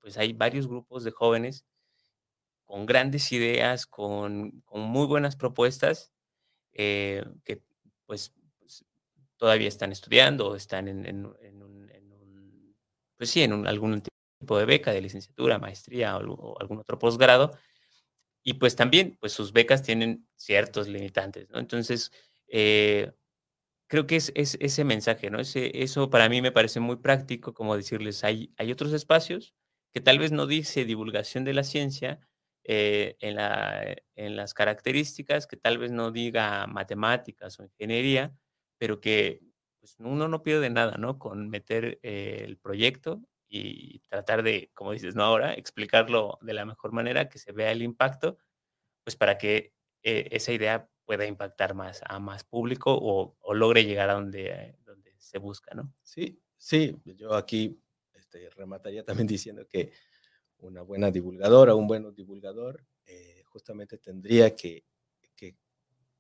[0.00, 1.64] pues hay varios grupos de jóvenes
[2.66, 6.12] con grandes ideas, con, con muy buenas propuestas,
[6.74, 7.62] eh, que
[8.06, 8.84] pues, pues,
[9.38, 11.36] todavía están estudiando o están en, en, un,
[11.90, 12.76] en un,
[13.16, 17.52] pues sí, en algún tipo de beca de licenciatura, maestría o, o algún otro posgrado.
[18.44, 21.58] Y pues también, pues sus becas tienen ciertos limitantes, ¿no?
[21.60, 22.12] Entonces,
[22.48, 23.12] eh,
[23.88, 25.40] creo que es, ese mensaje, ¿no?
[25.40, 29.54] Ese, eso para mí me parece muy práctico, como decirles, hay, hay otros espacios
[29.92, 32.20] que tal vez no dice divulgación de la ciencia
[32.64, 38.34] eh, en, la, en las características, que tal vez no diga matemáticas o ingeniería,
[38.78, 39.40] pero que
[39.80, 41.18] pues, uno no pierde nada, ¿no?
[41.18, 43.22] Con meter eh, el proyecto
[43.54, 45.24] y tratar de, como dices, ¿no?
[45.24, 48.38] Ahora, explicarlo de la mejor manera, que se vea el impacto,
[49.04, 54.14] pues para que esa idea pueda impactar más a más público o, logre llegar a
[54.14, 55.92] donde, donde se busca, ¿no?
[56.02, 57.78] Sí, sí, yo aquí
[58.14, 59.92] este, remataría también diciendo que
[60.58, 64.86] una buena divulgadora, un buen divulgador, eh, justamente tendría que,
[65.36, 65.56] que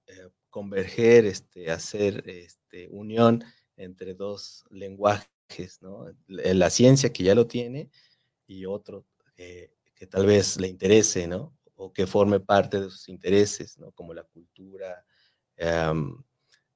[0.06, 3.42] eh, converger, este, hacer este, unión
[3.76, 5.30] entre dos lenguajes,
[5.80, 6.06] ¿no?
[6.26, 7.90] La ciencia que ya lo tiene
[8.46, 9.06] y otro
[10.02, 11.28] que tal vez le interese,
[11.76, 13.76] o que forme parte de sus intereses.
[13.94, 15.04] Como la cultura,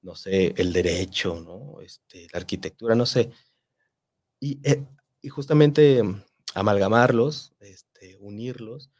[0.03, 1.81] no sé, el derecho, ¿no?
[1.81, 3.31] Este, la arquitectura, no sé.
[4.41, 4.87] Y, eh,
[5.29, 6.03] justamente
[6.55, 8.91] amalgamarlos, este, unirlos,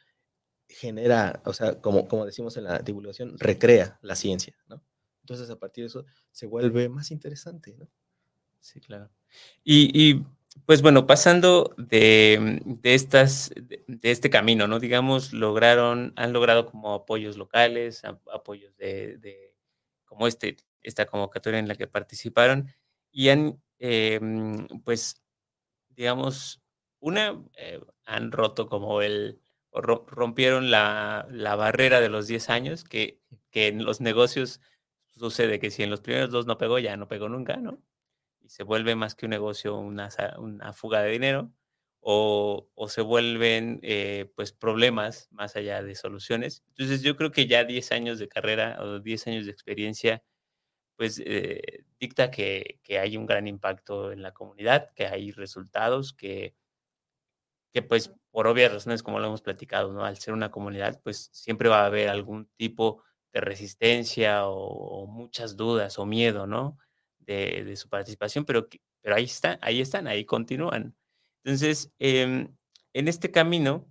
[0.68, 4.83] genera, o sea, como, como decimos en la divulgación, recrea la ciencia, ¿no?
[5.22, 7.89] Entonces, a partir de eso, se vuelve más interesante, ¿no?
[8.66, 9.08] Sí, claro.
[9.62, 10.24] Y, y
[10.66, 14.80] pues bueno, pasando de, de estas, de, este camino, ¿no?
[14.80, 19.54] Digamos, lograron, han logrado como apoyos locales, apoyos de, de,
[20.04, 22.68] como este, esta convocatoria en la que participaron
[23.12, 24.20] y han, eh,
[24.84, 25.22] pues,
[25.90, 26.60] digamos,
[26.98, 29.40] una, eh, han roto como el,
[29.72, 34.60] rompieron la, la, barrera de los 10 años, que, que en los negocios
[35.08, 37.80] sucede que si en los primeros dos no pegó, ya no pegó nunca, ¿no?
[38.47, 41.53] Y se vuelve más que un negocio una, una fuga de dinero
[42.01, 46.62] o, o se vuelven eh, pues problemas más allá de soluciones.
[46.68, 50.22] Entonces yo creo que ya 10 años de carrera o 10 años de experiencia
[50.97, 56.14] pues eh, dicta que, que, hay un gran impacto en la comunidad, que hay resultados,
[56.14, 56.55] que,
[57.72, 60.05] que pues por obvias razones como lo hemos platicado, ¿no?
[60.05, 65.07] Al ser una comunidad pues siempre va a haber algún tipo de resistencia o, o
[65.07, 66.78] muchas dudas o miedo, ¿no?
[67.27, 68.68] De, su participación, pero,
[69.01, 70.97] pero ahí, está, ahí están, ahí continúan.
[71.45, 72.57] Entonces, em,
[72.93, 73.87] en este camino,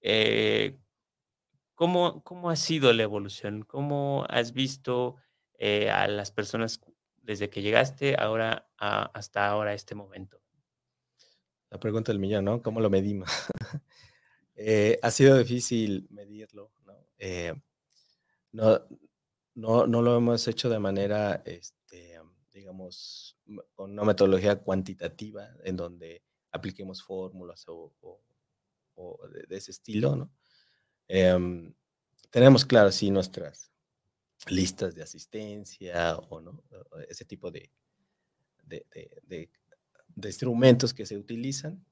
[0.00, 0.76] eh,
[1.74, 3.62] ¿cómo, ¿cómo, ha sido la evolución?
[3.62, 5.16] ¿Cómo has visto
[5.58, 6.80] eh, a las personas
[7.22, 10.40] desde que llegaste ahora hasta ahora, este momento?
[11.70, 12.62] La pregunta del millón, ¿no?
[12.62, 13.30] ¿Cómo lo medimos?
[14.60, 16.94] Eh, ha sido difícil medirlo, ¿no?
[18.50, 18.88] no,
[19.54, 21.77] no, no, lo hemos hecho de manera este,
[22.58, 23.38] digamos,
[23.74, 27.92] con una metodología cuantitativa en donde apliquemos fórmulas o,
[29.48, 30.32] de, ese estilo, ¿no?
[31.06, 31.72] Em,
[32.30, 33.70] tenemos, claro, sí, nuestras
[34.48, 36.62] listas de asistencia o no,
[37.08, 37.70] ese tipo de,
[38.64, 38.84] de,
[39.22, 39.48] de,
[40.28, 41.84] instrumentos que se utilizan,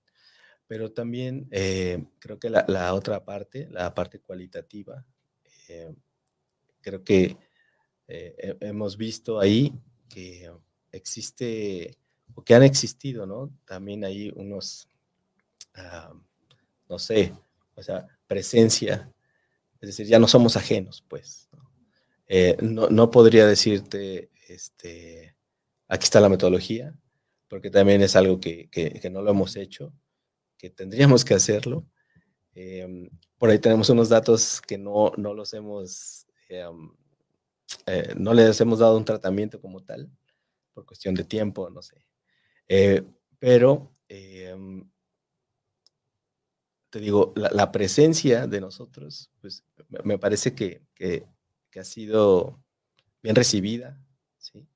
[0.67, 5.07] pero también eh, creo que la, otra parte, la parte cualitativa,
[5.69, 5.95] eh,
[6.81, 7.37] creo que
[8.09, 9.73] eh, hemos visto ahí
[10.09, 10.51] que
[10.93, 11.97] existe
[12.35, 13.51] o que han existido, ¿no?
[13.65, 14.89] También hay unos,
[15.75, 16.13] ah,
[16.89, 17.33] no sé,
[17.75, 19.13] o sea, presencia,
[19.81, 21.49] es decir, ya no somos ajenos, pues.
[22.61, 22.89] ¿no?
[22.89, 25.37] no, podría decirte, este,
[25.89, 26.99] aquí está la metodología,
[27.49, 29.93] porque también es algo que, que, no lo hemos hecho,
[30.59, 31.87] que tendríamos que hacerlo.
[32.55, 36.91] Em, por ahí tenemos unos datos que no, no los hemos, em,
[37.87, 40.11] eh, no les hemos dado un tratamiento como tal,
[40.73, 42.05] por cuestión de tiempo, no sé.
[42.69, 43.03] Eh,
[43.39, 44.89] pero, em,
[46.91, 49.64] te digo, la, presencia de nosotros, pues
[50.05, 51.27] me parece que, que,
[51.79, 52.59] ha sido
[53.23, 54.01] bien recibida,
[54.39, 54.67] ¿sí?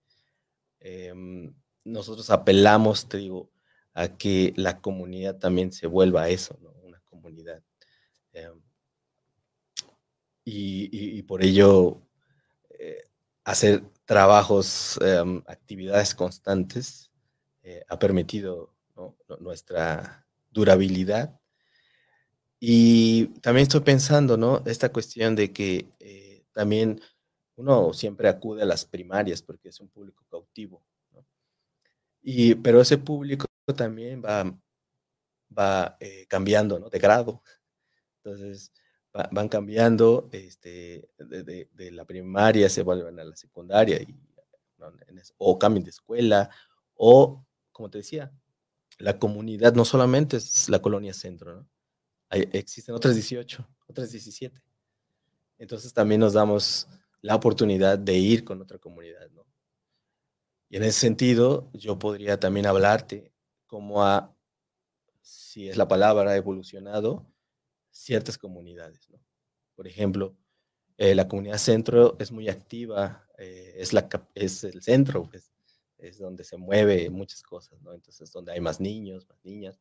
[1.84, 3.50] nosotros apelamos, te digo,
[3.94, 6.70] a que la comunidad también se vuelva a eso, ¿no?
[6.82, 7.62] Una comunidad.
[8.32, 8.60] Em,
[10.44, 12.02] y, por ello,
[13.50, 17.10] hacer trabajos, em, actividades constantes,
[17.62, 18.74] eh, ha permitido
[19.40, 21.40] nuestra durabilidad.
[22.58, 24.62] Y también estoy pensando, ¿no?
[24.66, 27.00] Esta cuestión de que eh, también
[27.56, 30.82] uno siempre acude a las primarias porque es un público cautivo,
[32.22, 33.46] y, pero ese público
[33.76, 34.44] también va,
[35.56, 36.90] va eh, cambiando, ¿no?
[36.90, 37.42] De grado.
[38.22, 38.72] Entonces,
[39.12, 44.14] van cambiando este, de, de, la primaria, se vuelven a la secundaria, y,
[45.38, 46.50] o cambian de escuela,
[46.94, 48.32] o, como te decía,
[48.98, 51.68] la comunidad no solamente es la colonia centro, ¿no?
[52.28, 54.62] Hay, existen otras 18, otras 17.
[55.58, 56.86] Entonces también nos damos
[57.20, 59.44] la oportunidad de ir con otra comunidad, ¿no?
[60.68, 63.32] Y en ese sentido, yo podría también hablarte
[63.66, 64.32] cómo ha,
[65.20, 67.29] si es la palabra, evolucionado
[68.02, 69.08] ciertas comunidades.
[69.74, 70.36] Por ejemplo,
[70.96, 73.92] eh, la comunidad centro es muy activa, eh, es,
[74.34, 75.50] es el centro, pues,
[75.98, 77.92] es donde se mueve muchas cosas, ¿no?
[77.92, 79.80] Entonces, donde hay más niños, más niñas.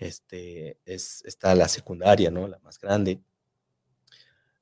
[0.00, 2.48] Este, es, está la secundaria, ¿no?
[2.48, 3.20] La más grande.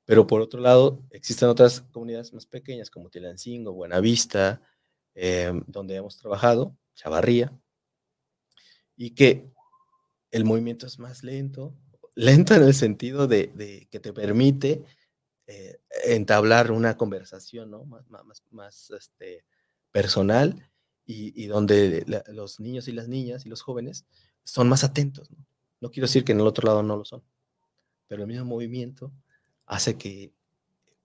[0.05, 4.61] Pero por otro lado, existen otras comunidades más pequeñas como Tilancingo, Buenavista,
[5.15, 7.55] Em, donde hemos trabajado, Chavarría,
[8.95, 9.47] y que
[10.31, 11.75] el movimiento es más lento,
[12.15, 14.83] lento en el sentido de, que te permite
[15.47, 17.85] eh, entablar una conversación ¿no?
[17.85, 19.45] más, más, más este,
[19.91, 20.69] personal
[21.05, 24.05] y, donde los niños y las niñas y los jóvenes
[24.43, 25.31] son más atentos.
[25.31, 25.45] ¿no?
[25.81, 27.23] no quiero decir que en el otro lado no lo son,
[28.07, 29.11] pero el mismo movimiento
[29.65, 30.33] hace que,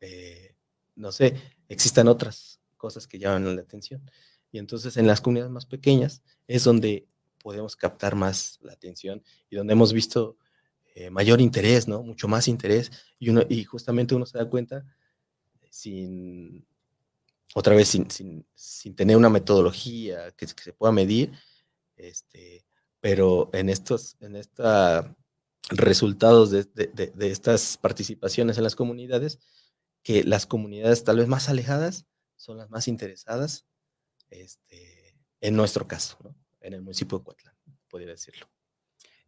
[0.00, 0.54] eh,
[0.94, 1.34] no sé,
[1.68, 4.08] existan otras cosas que llaman la atención.
[4.52, 7.06] Y entonces en las comunidades más pequeñas es donde
[7.42, 10.36] podemos captar más la atención y donde hemos visto
[10.98, 12.02] eh, mayor interés, ¿no?
[12.02, 12.90] Mucho más interés.
[13.20, 14.84] Y, uno, y justamente uno se da cuenta
[15.70, 16.66] sin,
[17.54, 21.30] otra vez, sin, sin, sin tener una metodología que, se pueda medir,
[21.94, 22.66] este,
[22.98, 25.16] pero en estos, en esta
[25.70, 29.38] resultados de, de, de, estas participaciones en las comunidades,
[30.02, 33.66] que las comunidades tal vez más alejadas son las más interesadas
[34.30, 36.18] este, en nuestro caso,
[36.60, 37.54] en el municipio de Cuatlán,
[37.88, 38.48] podría decirlo.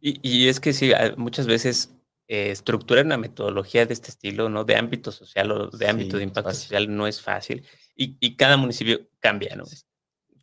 [0.03, 1.93] Y, es que sí, muchas veces
[2.27, 4.63] eh, estructurar una metodología de este estilo, ¿no?
[4.63, 7.63] De ámbito social o de ámbito de impacto social no es fácil
[7.95, 9.65] y, cada municipio cambia, ¿no?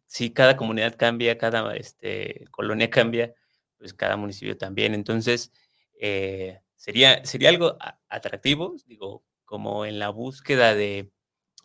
[0.07, 3.35] Si cada comunidad cambia, cada este, colonia cambia,
[3.79, 4.95] pues cada municipio también.
[4.95, 5.53] Entonces,
[6.01, 7.77] eh, sería, sería algo
[8.09, 11.11] atractivo, digo, como en la búsqueda de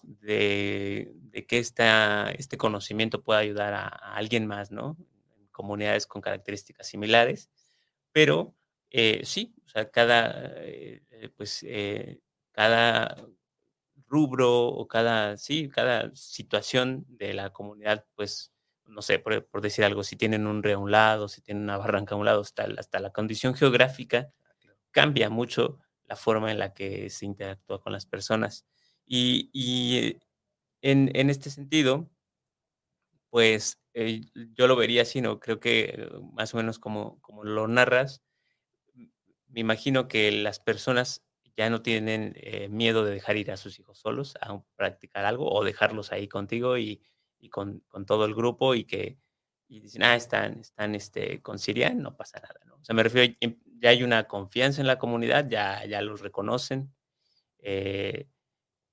[0.03, 4.97] de, que esta, este conocimiento pueda ayudar a, alguien más, ¿no?
[5.37, 7.49] En comunidades con características similares,
[8.13, 8.55] pero
[8.91, 11.65] eh, sí, o sea, cada, eh, eh, pues,
[12.53, 13.17] cada
[14.07, 18.53] rubro o cada, sí, cada situación de la comunidad, pues,
[18.85, 21.77] no sé, por, decir algo, si tienen un río a un lado, si tienen una
[21.77, 24.31] barranca a un lado, hasta, hasta la condición geográfica
[24.91, 28.65] cambia mucho la forma en la que se interactúa con las personas.
[29.05, 30.19] Y,
[30.81, 32.09] en, este sentido,
[33.29, 34.21] pues eh,
[34.55, 35.39] yo lo vería así, ¿no?
[35.39, 38.23] Creo que más o menos como, como lo narras,
[39.53, 41.23] me imagino que las personas
[41.55, 45.51] ya no tienen eh, miedo de dejar ir a sus hijos solos a practicar algo
[45.51, 47.01] o dejarlos ahí contigo y,
[47.51, 49.17] con, todo el grupo y que
[49.67, 52.75] y dicen, ah, están, están este, con Siria, no pasa nada, ¿no?
[52.75, 53.33] O sea, me refiero,
[53.79, 56.93] ya hay una confianza en la comunidad, ya, ya los reconocen,
[57.59, 58.27] eh,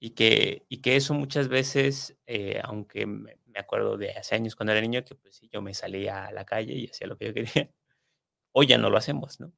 [0.00, 4.72] y, que, y que eso muchas veces, eh, aunque me, acuerdo de hace años cuando
[4.72, 7.26] era niño, que pues sí, yo me salía a la calle y hacía lo que
[7.26, 7.52] yo quería,
[8.52, 9.52] hoy ya no lo hacemos, ¿no?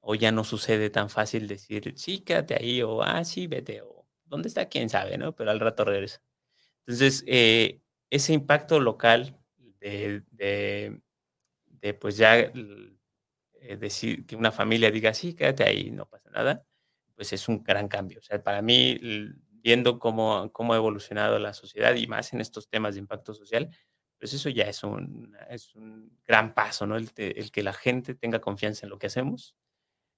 [0.00, 4.06] Hoy ya no sucede tan fácil decir, sí, quédate ahí, o ah, sí, vete, o
[4.24, 4.68] ¿dónde está?
[4.68, 5.34] ¿Quién sabe, no?
[5.34, 6.22] Pero al rato regresa.
[6.86, 9.38] Entonces, eh, ese impacto local
[9.80, 12.52] de, de, pues ya eh,
[13.78, 16.66] decir que una familia diga, sí, quédate ahí, no pasa nada,
[17.16, 18.20] pues es un gran cambio.
[18.20, 18.98] O sea, para mí,
[19.62, 23.70] viendo cómo, cómo ha evolucionado la sociedad y más en estos temas de impacto social,
[24.18, 26.96] pues eso ya es un, es un gran paso, ¿no?
[26.96, 29.56] El, el, que la gente tenga confianza en lo que hacemos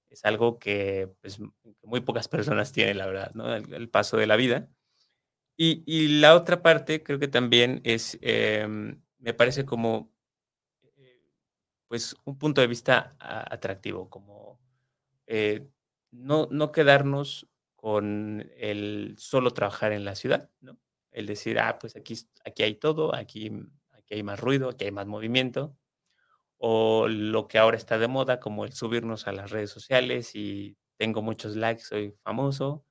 [0.09, 1.39] es algo que pues,
[1.83, 2.27] muy pocas
[2.57, 3.53] personas tienen, la verdad, ¿no?
[3.53, 4.69] El, paso de la vida.
[5.57, 10.11] Y, y, la otra parte creo que también es, em, me parece como,
[10.97, 11.21] eh,
[11.87, 14.59] pues, un punto de vista atractivo, como
[15.27, 15.67] eh,
[16.11, 17.47] no, no quedarnos
[17.85, 20.79] con el solo trabajar en la ciudad, ¿no?
[21.11, 23.51] El decir, ah, pues aquí, aquí hay todo, aquí,
[23.91, 25.77] aquí hay más ruido, aquí hay más movimiento,
[26.57, 30.75] o lo que ahora está de moda, como el subirnos a las redes sociales y
[30.97, 32.83] tengo muchos likes, soy famoso,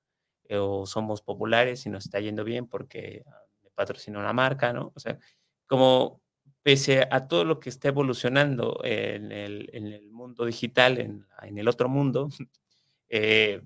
[0.44, 4.72] eh, o somos populares y nos está yendo bien porque ah, me patrocina una marca,
[4.72, 4.92] ¿no?
[4.94, 5.18] O sea,
[5.66, 6.22] como
[6.62, 11.58] pese a todo lo que está evolucionando en el, en el mundo digital, en, en,
[11.58, 12.28] el otro mundo,
[13.08, 13.60] eh,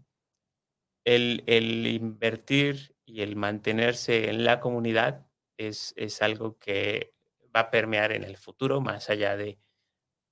[1.14, 7.14] el, invertir y el mantenerse en la comunidad es, es algo que
[7.54, 9.58] va a permear en el futuro, más allá de,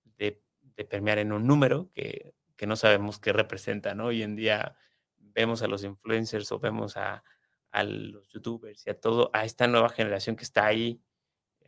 [0.04, 0.42] de,
[0.84, 4.06] permear en un número que, que, no sabemos qué representa, ¿no?
[4.06, 4.76] Hoy en día
[5.16, 7.24] vemos a los influencers o vemos a,
[7.70, 11.00] a los youtubers y a todo, a esta nueva generación que está ahí,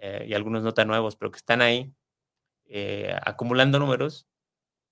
[0.01, 1.95] eh, y algunos no tan nuevos, pero que están ahí
[2.67, 4.29] eh, acumulando números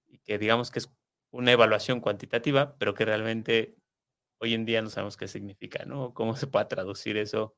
[0.07, 0.91] y que digamos que es
[1.31, 3.77] una evaluación cuantitativa, pero que realmente
[4.39, 6.15] hoy en día no sabemos qué significa, ¿no?
[6.15, 7.55] ¿Cómo se puede traducir eso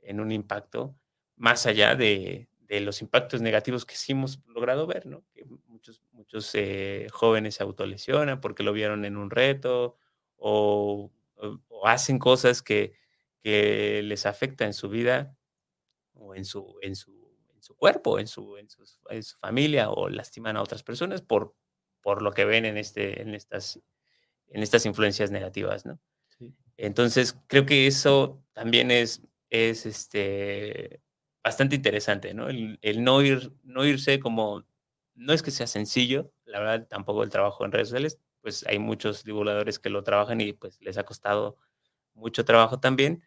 [0.00, 0.96] en un impacto
[1.36, 5.24] más allá de, los impactos negativos que sí hemos logrado ver, ¿no?
[5.32, 9.96] Que muchos, muchos eh, jóvenes se autolesionan porque lo vieron en un reto
[10.36, 11.12] o,
[11.84, 12.94] hacen cosas que,
[13.44, 15.36] les afectan en su vida
[16.14, 17.12] o en su, en su,
[17.54, 18.56] en su cuerpo, en su,
[19.38, 21.54] familia o lastiman a otras personas por,
[22.20, 26.00] lo que ven en, este, en estas influencias negativas, ¿no?
[26.76, 31.00] Entonces, creo que eso también es, es este,
[31.42, 32.48] bastante interesante, ¿no?
[32.48, 34.64] El, no, ir, no irse como,
[35.14, 38.78] no es que sea sencillo, la verdad tampoco el trabajo en redes sociales, pues hay
[38.78, 41.58] muchos divulgadores que lo trabajan y pues les ha costado
[42.14, 43.24] mucho trabajo también.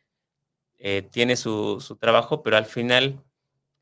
[0.77, 3.21] Eh, tiene su, su, trabajo, pero al final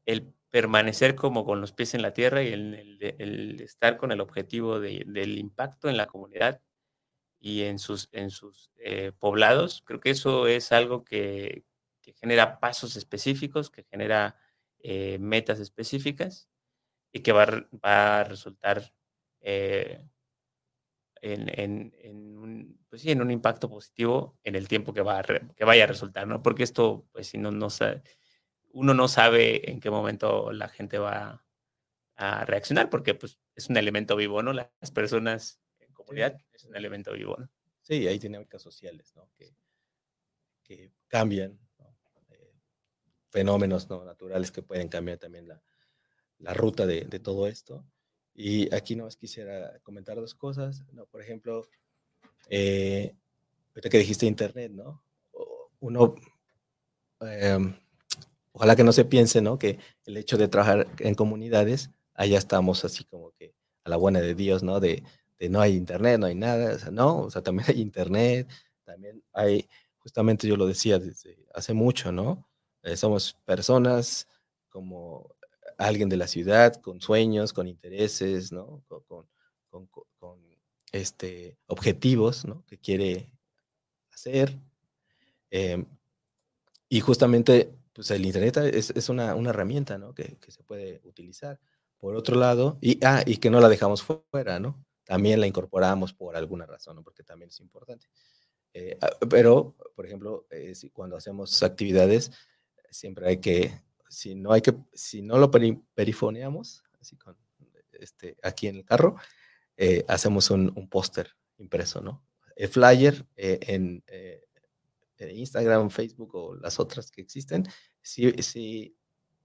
[0.05, 4.79] el permanecer como con los pies en la tierra y el, estar con el objetivo
[4.79, 6.61] de, del impacto en la comunidad
[7.47, 11.63] y en sus, en sus eh, poblados, creo que eso es algo que,
[12.01, 14.35] que genera pasos específicos, que genera
[14.79, 16.49] eh, metas específicas
[17.13, 17.47] y que va,
[17.83, 18.93] a, resultar
[19.39, 20.03] eh,
[21.21, 21.93] en,
[22.37, 25.87] un, pues sí, en un impacto positivo en el tiempo que, va que vaya a
[25.87, 26.43] resultar, ¿no?
[26.43, 28.03] Porque esto, pues si no, no sabe,
[28.73, 31.45] uno no sabe en qué momento la gente va
[32.17, 34.51] a reaccionar, porque pues es un elemento vivo, ¿no?
[34.51, 35.61] Las personas
[36.07, 37.49] comunidad es un elemento vivo, ¿no?
[37.81, 39.29] Sí, hay dinámicas sociales, ¿no?
[39.37, 39.53] Que,
[40.63, 41.59] que cambian
[43.29, 44.03] fenómenos ¿no?
[44.03, 45.61] naturales que pueden cambiar también la,
[46.39, 47.85] la ruta de, de, todo esto.
[48.33, 50.83] Y aquí no más quisiera comentar dos cosas.
[50.93, 51.05] ¿no?
[51.05, 51.67] Por ejemplo,
[52.49, 53.15] eh,
[53.69, 55.03] ahorita que dijiste Internet, ¿no?
[55.79, 56.15] Uno,
[57.21, 57.59] eh,
[58.51, 59.59] ojalá que no se piense, ¿no?
[59.59, 63.53] Que el hecho de trabajar en comunidades, allá estamos así como que
[63.83, 64.79] a la buena de Dios, ¿no?
[64.79, 65.03] De,
[65.39, 68.49] de no hay Internet, no hay nada, o sea, no, o sea, también hay Internet,
[68.83, 69.67] también hay,
[69.97, 72.47] justamente yo lo decía desde hace mucho, ¿no?
[72.83, 74.27] Eh, somos personas
[74.69, 75.35] como
[75.77, 78.83] alguien de la ciudad, con sueños, con intereses, ¿no?
[78.87, 79.27] Con,
[80.93, 82.63] este, objetivos ¿no?
[82.65, 83.29] que quiere
[84.11, 84.57] hacer.
[85.51, 85.85] Em,
[86.89, 90.13] y justamente, pues el Internet es, una, herramienta ¿no?
[90.13, 91.59] que, se puede utilizar.
[91.99, 94.86] Por otro lado, y, ah, y que no la dejamos fuera, ¿no?
[95.07, 97.03] También la incorporamos por alguna razón, ¿no?
[97.03, 98.07] porque también es importante.
[98.73, 102.31] Eh, ah, pero, por ejemplo, eh, cuando hacemos actividades,
[102.91, 107.35] siempre hay que, si no hay que, si no lo perifoneamos, así con,
[107.93, 109.15] este, aquí en el carro,
[109.77, 112.23] eh, hacemos un, un póster impreso, ¿no?
[112.55, 114.43] El flyer eh, en, eh,
[115.19, 117.63] Instagram, Facebook o las otras que existen,
[118.01, 118.95] sí, sí,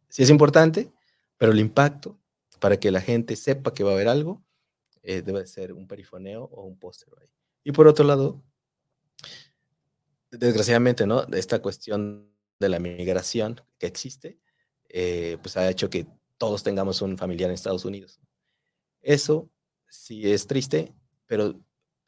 [0.08, 0.92] sí es importante,
[1.38, 2.18] pero el impacto
[2.60, 4.44] para que la gente sepa que va a haber algo,
[5.02, 7.28] debe ser un perifoneo o un póster ahí.
[7.64, 8.42] Y por otro lado,
[10.30, 11.24] desgraciadamente, ¿no?
[11.32, 14.38] Esta cuestión de la migración que existe,
[14.88, 16.06] eh, pues ha hecho que
[16.38, 18.20] todos tengamos un familiar en Estados Unidos.
[19.00, 19.50] Eso
[19.88, 20.94] sí es triste,
[21.26, 21.60] pero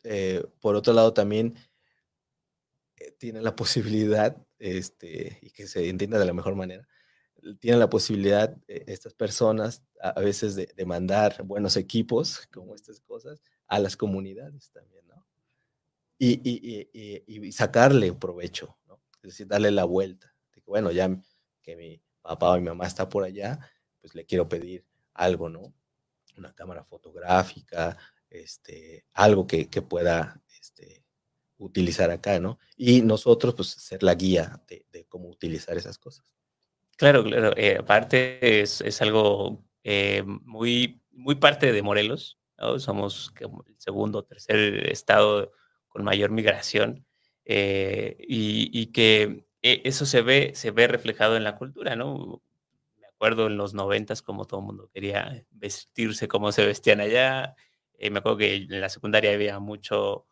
[0.04, 1.54] eh, por otro lado también
[2.96, 6.86] eh, tiene la posibilidad, este, y que se entienda de la mejor manera,
[7.60, 13.78] tiene la posibilidad estas personas a, veces de, mandar buenos equipos, como estas cosas, a
[13.78, 15.26] las comunidades también, ¿no?
[16.18, 19.00] Y, y, y, y sacarle provecho, ¿no?
[19.16, 20.34] Es decir, darle la vuelta.
[20.54, 21.10] De que, bueno, ya
[21.62, 23.58] que mi papá o mi mamá está por allá,
[24.00, 25.74] pues le quiero pedir algo, ¿no?
[26.36, 27.96] Una cámara fotográfica,
[28.30, 31.04] este, algo que, que pueda este,
[31.58, 32.58] utilizar acá, ¿no?
[32.76, 36.34] Y nosotros, pues, ser la guía de cómo utilizar esas cosas.
[36.96, 37.52] Claro, claro.
[37.56, 42.38] Eh, aparte es, es algo eh, muy, muy parte de Morelos.
[42.78, 45.52] Somos el segundo o tercer estado
[45.88, 47.04] con mayor migración
[47.44, 52.42] eh, y, que eso se ve, se ve reflejado en la cultura, ¿no?
[52.96, 57.54] Me acuerdo en los noventas como todo el mundo quería vestirse como se vestían allá.
[58.00, 60.26] me acuerdo que en la secundaria había mucho,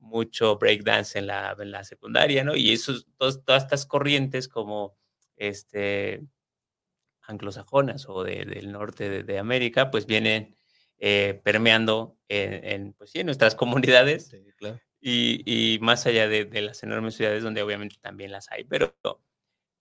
[0.00, 2.56] mucho breakdance en la, en la secundaria, ¿no?
[2.56, 4.96] Y eso, todas estas corrientes como
[5.36, 6.22] este,
[7.22, 10.56] anglosajonas o de, del norte de, de, América, pues vienen
[10.98, 14.80] eh, permeando en, en, pues sí, en nuestras comunidades sí, claro.
[15.00, 18.96] y, y, más allá de, de, las enormes ciudades donde obviamente también las hay, pero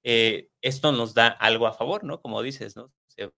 [0.03, 2.21] eh, esto nos da algo a favor, ¿no?
[2.21, 2.93] Como dices, ¿no?
[3.07, 3.31] Se,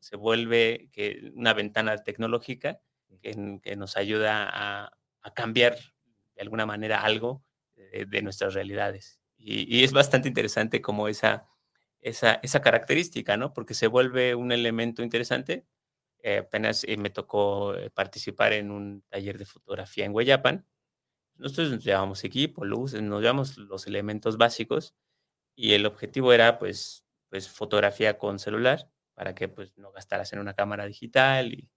[0.00, 2.80] se vuelve que una ventana tecnológica
[3.22, 4.92] que, que nos ayuda a,
[5.22, 5.76] a, cambiar
[6.34, 7.44] de alguna manera algo
[7.74, 9.19] de, de nuestras realidades.
[9.40, 11.48] Y, es bastante interesante como esa,
[12.00, 13.52] esa, esa característica, ¿no?
[13.54, 15.66] Porque se vuelve un elemento interesante.
[16.22, 20.66] Eh, apenas eh, me tocó participar en un taller de fotografía en Hueyapan.
[21.36, 24.94] Nosotros nos llevamos equipo, luces, nos llevamos los elementos básicos
[25.56, 30.40] y el objetivo era pues, pues fotografía con celular para que pues no gastaras en
[30.40, 31.70] una cámara digital y,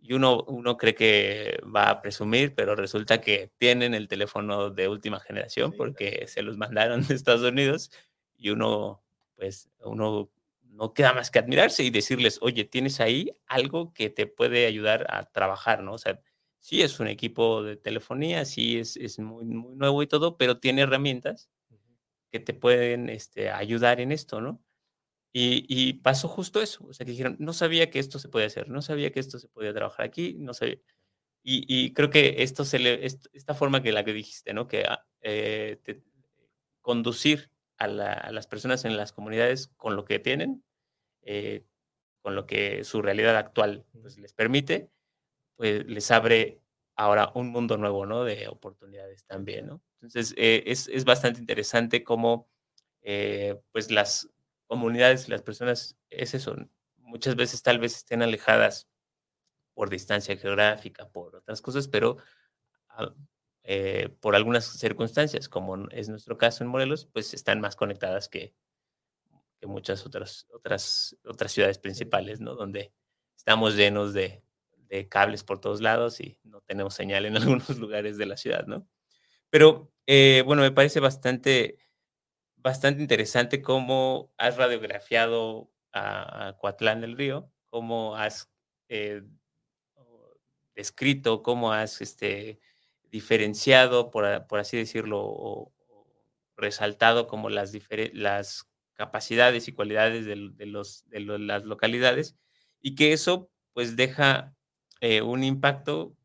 [0.00, 4.88] y uno, uno cree que va a presumir, pero resulta que tienen el teléfono de
[4.88, 7.90] última generación porque se los mandaron de Estados Unidos
[8.36, 9.02] y uno,
[9.36, 10.30] pues, uno
[10.62, 15.06] no queda más que admirarse y decirles, oye, tienes ahí algo que te puede ayudar
[15.10, 15.94] a trabajar, ¿no?
[15.94, 16.20] O sea,
[16.60, 20.58] sí es un equipo de telefonía, sí es, es muy, muy nuevo y todo, pero
[20.58, 21.50] tiene herramientas
[22.30, 24.60] que te pueden este, ayudar en esto, ¿no?
[25.32, 28.46] Y, y, pasó justo eso, o sea, que dijeron, no sabía que esto se podía
[28.46, 30.78] hacer, no sabía que esto se podía trabajar aquí, no sabía.
[31.42, 34.66] Y, y creo que esto se le, esta forma que la que dijiste, ¿no?
[34.66, 34.84] Que
[35.20, 36.02] eh, te,
[36.80, 40.64] conducir a, la, a, las personas en las comunidades con lo que tienen,
[41.22, 41.64] eh,
[42.22, 44.90] con lo que su realidad actual pues, les permite,
[45.56, 46.62] pues les abre
[46.96, 48.24] ahora un mundo nuevo, ¿no?
[48.24, 49.82] De oportunidades también, ¿no?
[50.00, 52.48] Entonces, eh, es, es, bastante interesante cómo,
[53.02, 54.30] eh, pues, las
[54.68, 56.54] comunidades, las personas, es eso,
[56.98, 58.88] muchas veces tal vez estén alejadas
[59.74, 62.18] por distancia geográfica, por otras cosas, pero
[63.64, 68.54] eh, por algunas circunstancias, como es nuestro caso en Morelos, pues están más conectadas que,
[69.58, 72.54] que muchas otras, otras, otras ciudades principales, ¿no?
[72.54, 72.92] Donde
[73.36, 74.42] estamos llenos de,
[74.88, 78.66] de, cables por todos lados y no tenemos señal en algunos lugares de la ciudad,
[78.66, 78.86] ¿no?
[79.50, 81.78] Pero, eh, bueno, me parece bastante
[82.58, 88.50] bastante interesante cómo has radiografiado a, a Coatlán del Río, cómo has
[88.88, 89.22] eh,
[90.74, 92.60] descrito, cómo has este,
[93.10, 95.72] diferenciado, por, por así decirlo, o,
[96.56, 97.72] resaltado como las,
[98.12, 102.36] las capacidades y cualidades de, los, de las localidades
[102.80, 104.56] y que eso pues deja
[105.00, 106.16] eh, un impacto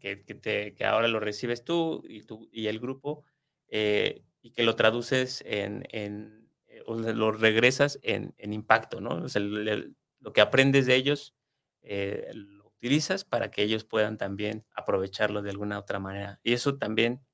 [0.00, 3.24] que, que, que, ahora lo recibes tú y, tú, y el grupo
[3.68, 6.46] eh, y que lo traduces en, en
[6.86, 9.24] o lo regresas en, impacto, ¿no?
[9.24, 11.34] O sea, lo que aprendes de ellos
[11.80, 16.40] eh, lo utilizas para que ellos puedan también aprovecharlo de alguna otra manera.
[16.42, 17.24] Y eso también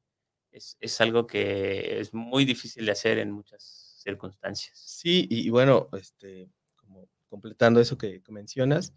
[0.52, 4.78] es, algo que es muy difícil de hacer en muchas circunstancias.
[4.78, 8.94] Sí, y, bueno, este, como completando eso que mencionas,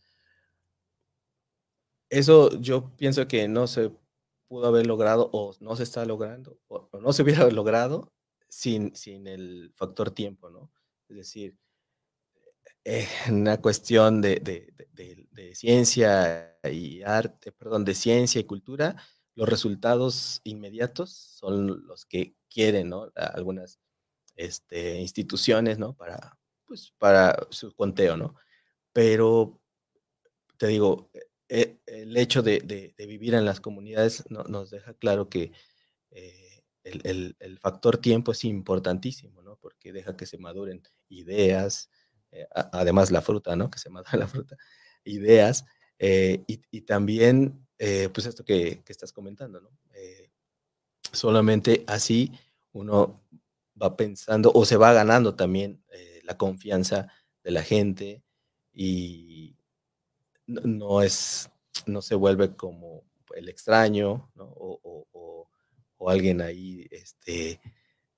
[2.10, 3.92] eso yo pienso que no se
[4.54, 8.14] pudo haber logrado o no se está logrando o, o no se hubiera logrado
[8.48, 10.72] sin, sin, el factor tiempo, ¿no?
[11.10, 11.58] Es decir,
[12.84, 18.96] eh, una cuestión de, de, de, de, ciencia y arte, perdón, de ciencia y cultura,
[19.34, 23.12] los resultados inmediatos son los que quieren, ¿no?
[23.16, 23.80] Algunas
[24.36, 25.96] este, instituciones, ¿no?
[25.96, 26.38] Para,
[26.68, 28.36] pues, para su conteo, ¿no?
[28.92, 29.60] Pero,
[30.58, 31.10] te digo,
[32.02, 35.52] el hecho de, vivir en las comunidades no, nos deja claro que
[36.12, 39.56] eh, el, factor tiempo es importantísimo, ¿no?
[39.58, 41.90] Porque deja que se maduren ideas,
[42.32, 43.70] eh, además la fruta, ¿no?
[43.70, 44.58] Que se madure la fruta,
[45.04, 45.66] ideas,
[46.00, 47.66] eh, y, también,
[48.14, 49.70] pues esto que, estás comentando, ¿no?
[51.12, 52.32] solamente así
[52.72, 53.22] uno
[53.80, 55.84] va pensando o se va ganando también
[56.24, 57.08] la confianza
[57.44, 58.24] de la gente
[58.74, 59.56] y
[60.48, 61.50] no, es,
[61.86, 63.04] no se vuelve como
[63.36, 64.32] el extraño.
[64.38, 65.48] O, o,
[66.04, 67.62] o alguien ahí, este,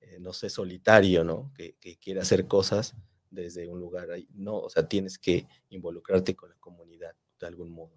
[0.00, 1.52] eh, no sé, solitario, ¿no?
[1.54, 2.94] Que, que, quiere hacer cosas
[3.30, 4.28] desde un lugar ahí.
[4.34, 7.92] No, o sea, tienes que involucrarte con la comunidad de algún modo.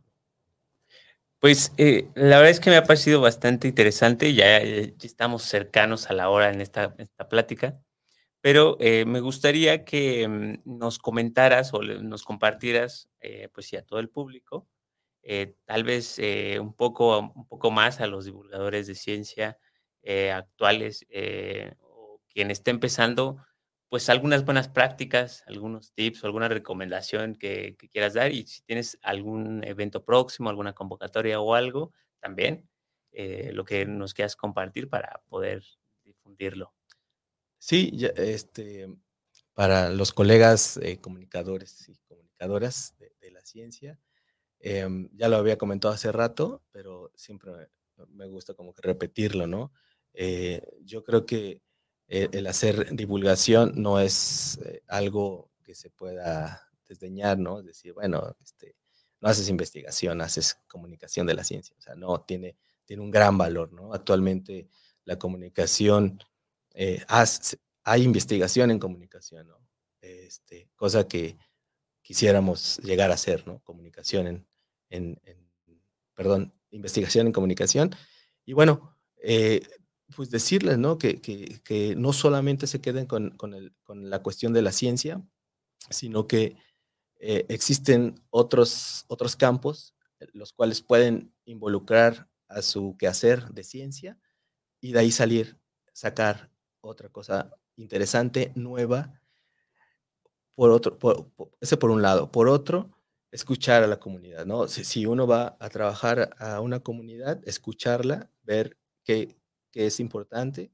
[1.39, 6.09] Pues eh, la verdad es que me ha parecido bastante interesante, ya, ya estamos cercanos
[6.09, 7.81] a la hora en esta, esta plática,
[8.41, 13.09] pero eh, me gustaría que mm, nos comentaras o nos compartieras,
[13.53, 14.67] pues sí, todo el público,
[15.65, 16.19] tal vez
[16.59, 19.57] un, poco, un poco más a los divulgadores de ciencia,
[20.01, 23.45] eh, actuales eh, o quien esté empezando,
[23.89, 28.97] pues algunas buenas prácticas, algunos tips o alguna recomendación que, quieras dar y si tienes
[29.01, 32.69] algún evento próximo, alguna convocatoria o algo, también
[33.11, 35.65] eh, lo que nos quieras compartir para poder
[36.05, 36.73] difundirlo.
[37.57, 38.87] Sí, este,
[39.53, 43.99] para los colegas comunicadores y comunicadoras de, la ciencia,
[44.59, 47.69] em, ya lo había comentado hace rato, pero siempre
[48.07, 49.71] me gusta como que repetirlo, ¿no?
[50.13, 51.61] Eh, yo creo que
[52.07, 57.59] eh, el, hacer divulgación no es eh, algo que se pueda desdeñar, ¿no?
[57.59, 58.75] Es decir, bueno, este,
[59.21, 61.75] no haces investigación, haces comunicación de la ciencia.
[61.77, 63.93] O sea, no, tiene, tiene un gran valor, ¿no?
[63.93, 64.67] Actualmente
[65.05, 66.19] la comunicación,
[67.83, 69.59] hay investigación en comunicación, ¿no?
[70.01, 71.37] Este, cosa que
[72.01, 73.59] quisiéramos llegar a hacer, ¿no?
[73.63, 74.48] Comunicación en,
[74.89, 75.19] en,
[76.15, 77.95] perdón, investigación en comunicación.
[78.45, 79.61] Y bueno, eh,
[80.15, 80.97] pues decirles, ¿no?
[80.97, 85.23] Que, que, no solamente se queden con, con, el, con, la cuestión de la ciencia,
[85.89, 86.55] sino que
[87.19, 94.17] eh, existen otros, otros campos, eh, los cuales pueden involucrar a su quehacer de ciencia
[94.81, 95.59] y de ahí salir,
[95.93, 96.49] sacar
[96.81, 99.19] otra cosa interesante, nueva,
[100.55, 100.97] por otro,
[101.61, 102.31] ese por un lado.
[102.31, 102.98] Por otro,
[103.31, 104.67] escuchar a la comunidad, ¿no?
[104.67, 109.37] Si, si uno va a trabajar a una comunidad, escucharla, ver qué,
[109.71, 110.71] que es importante.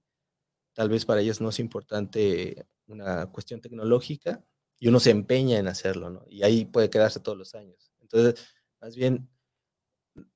[0.74, 4.44] Tal vez para ellos no es importante una cuestión tecnológica
[4.80, 6.26] y uno se empeña en hacerlo, ¿no?
[6.30, 7.92] Y ahí puede quedarse todos los años.
[8.02, 8.46] Entonces,
[8.82, 9.30] más bien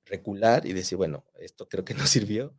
[0.05, 2.55] recular y decir, bueno, esto creo que no sirvió,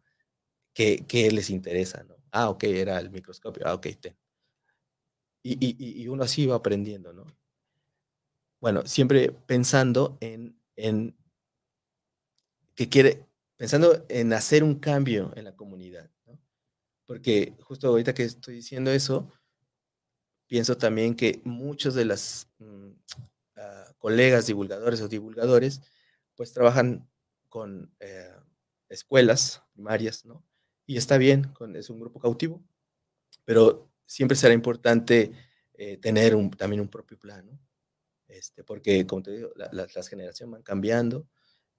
[0.74, 2.16] ¿qué, qué les interesa, no?
[2.32, 4.16] Ah, ok, era el microscopio, ah, ok, ten.
[5.42, 7.24] Y, y, y uno así va aprendiendo, ¿no?
[8.60, 11.16] Bueno, siempre pensando en, en
[12.74, 16.10] que quiere, pensando en hacer un cambio en la comunidad.
[17.06, 19.28] Porque justo ahorita que estoy diciendo eso,
[20.46, 22.48] pienso también que muchos de las
[23.56, 25.80] ah, colegas divulgadores o divulgadores,
[26.36, 27.08] pues trabajan
[27.48, 28.32] con eh,
[28.88, 30.44] escuelas primarias, ¿no?
[30.86, 32.62] Y está bien, con, es un grupo cautivo,
[33.44, 35.32] pero siempre será importante
[35.74, 37.58] eh, tener un, también un propio plan, ¿no?
[38.30, 41.26] Este, porque, como te digo, las generaciones van cambiando,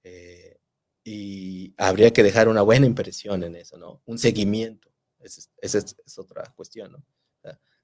[0.03, 0.59] eh,
[1.03, 4.01] y habría que dejar una buena impresión en eso, ¿no?
[4.05, 7.03] Un seguimiento, esa es, otra cuestión, ¿no?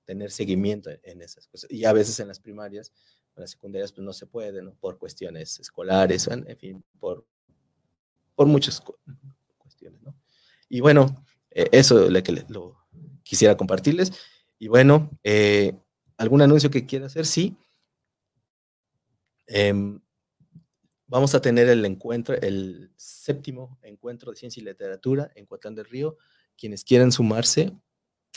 [0.06, 1.70] tener seguimiento en esas cosas.
[1.70, 2.94] Y a veces en las primarias,
[3.36, 4.74] en las secundarias, pues no se puede, ¿no?
[4.76, 7.28] Por cuestiones escolares, en, fin, por,
[8.34, 8.82] por muchas
[9.58, 10.16] cuestiones, ¿no?
[10.70, 12.78] Y bueno, eh, eso es lo que lo
[13.22, 14.14] quisiera compartirles.
[14.58, 15.78] Y bueno, eh,
[16.16, 17.26] ¿algún anuncio que quiera hacer?
[17.26, 17.58] Sí.
[19.48, 20.00] Eh,
[21.10, 25.86] Vamos a tener el encuentro, el séptimo encuentro de ciencia y literatura en Coatlán del
[25.86, 26.18] Río.
[26.58, 27.72] Quienes quieran sumarse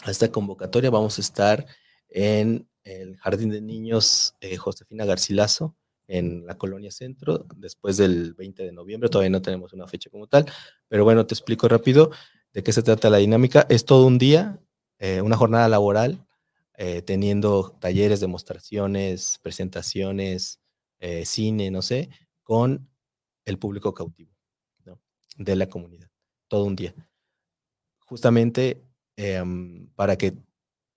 [0.04, 1.66] a esta convocatoria, vamos a estar
[2.08, 5.74] en el Jardín de Niños eh, Josefina Garcilaso,
[6.06, 9.10] en la Colonia Centro, después del 20 de noviembre.
[9.10, 10.46] Todavía no tenemos una fecha como tal,
[10.86, 12.12] pero bueno, te explico rápido
[12.52, 13.66] de qué se trata la dinámica.
[13.68, 14.60] Es todo un día,
[15.00, 16.24] eh, una jornada laboral,
[16.76, 20.60] eh, teniendo talleres, demostraciones, presentaciones,
[21.24, 22.10] cine, no sé,
[22.42, 22.88] con
[23.44, 24.30] el público cautivo
[25.40, 26.10] de la comunidad,
[26.48, 26.94] todo un día.
[28.00, 28.84] Justamente
[29.16, 30.36] em, para que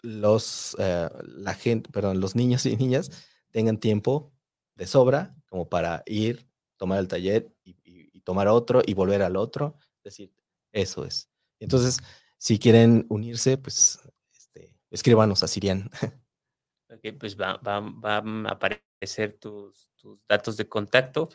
[0.02, 3.10] los, eh, la gente, perdón, los niños y niñas
[3.52, 4.34] tengan tiempo
[4.76, 6.46] de sobra como para ir,
[6.78, 7.74] tomar el taller y,
[8.26, 9.78] tomar otro y volver al otro.
[9.98, 10.34] Es decir,
[10.72, 11.30] eso es.
[11.60, 12.00] Entonces,
[12.38, 14.00] si quieren unirse, pues
[14.32, 15.90] este, escríbanos a Sirian.
[16.90, 21.30] Ok, pues va, va, va a aparecer tus, tus datos de contacto,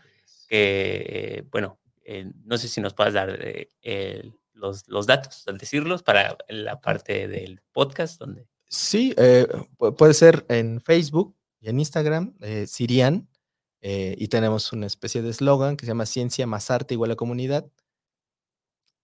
[0.47, 6.03] que, bueno, eh, no sé si nos puedes dar eh, los, los datos, al decirlos,
[6.03, 8.47] para la parte del podcast donde...
[8.69, 9.47] Sí, eh,
[9.97, 13.27] puede ser en Facebook y en Instagram, eh, Sirian,
[13.81, 17.16] eh, y tenemos una especie de eslogan que se llama Ciencia más Arte igual a
[17.16, 17.71] comunidad.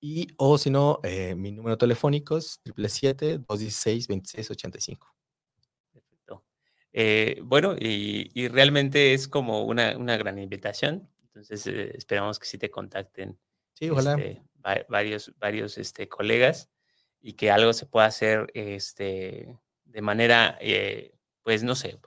[0.00, 1.00] Y, o si no,
[1.34, 4.98] mi número telefónico es 777-216-2685.
[6.94, 7.44] Perfecto.
[7.46, 11.08] bueno, y, y, realmente es como una, una gran invitación.
[11.24, 13.38] Entonces, esperamos que sí te contacten.
[13.72, 14.14] Sí, ojalá.
[14.14, 14.42] Este,
[14.88, 16.70] varios, varios este, colegas
[17.20, 21.98] y que algo se pueda hacer este, de manera, eh, pues no sé,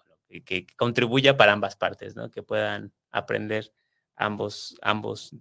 [0.45, 2.31] que, contribuya para ambas partes, ¿no?
[2.31, 3.73] Que puedan aprender
[4.15, 5.35] ambos, ambos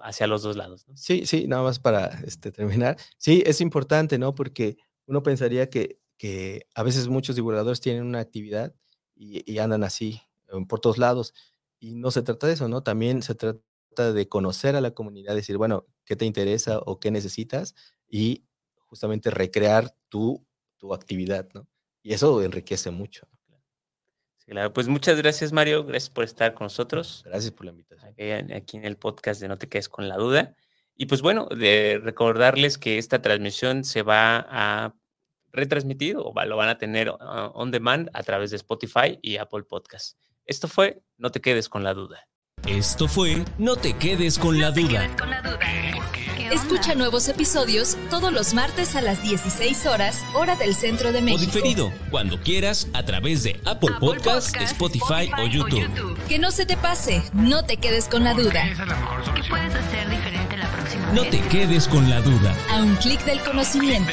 [0.00, 0.86] hacia los dos lados.
[0.94, 2.96] Sí, sí, nada más para este, terminar.
[3.18, 4.34] Sí, es importante, ¿no?
[4.34, 8.74] Porque uno pensaría que, que a veces muchos divulgadores tienen una actividad
[9.14, 10.22] y, y andan así
[10.68, 11.34] por todos lados.
[11.78, 12.82] Y no se trata de eso, ¿no?
[12.82, 17.10] También se trata de conocer a la comunidad, decir, bueno, ¿qué te interesa o qué
[17.10, 17.74] necesitas?
[18.08, 18.44] Y
[18.86, 20.46] justamente recrear tu,
[20.76, 21.66] tu actividad, ¿no?
[22.02, 23.26] Y eso enriquece mucho.
[24.46, 27.22] claro, pues muchas gracias Mario, gracias por estar con nosotros.
[27.26, 28.52] Gracias por la invitación.
[28.52, 30.54] Aquí, en el podcast de No te quedes con la duda.
[30.94, 34.94] Y pues bueno, de recordarles que esta transmisión se va a
[35.56, 39.64] retransmitir o lo van a tener uh, on demand a través de Spotify y Apple
[39.64, 40.16] Podcast.
[40.44, 42.28] Esto fue No te quedes con la duda.
[42.66, 45.08] Esto fue No te quedes con la duda.
[46.52, 51.42] Escucha nuevos episodios todos los martes a las 16 horas, hora del centro de México.
[51.42, 56.16] O diferido, cuando quieras, a través de Apple, Podcasts, Spotify, o, YouTube.
[56.28, 58.62] Que no se te pase, no te quedes con la duda.
[59.34, 62.54] ¿Qué puedes hacer diferente la próxima No te quedes con la duda.
[62.70, 64.12] A un clic del conocimiento.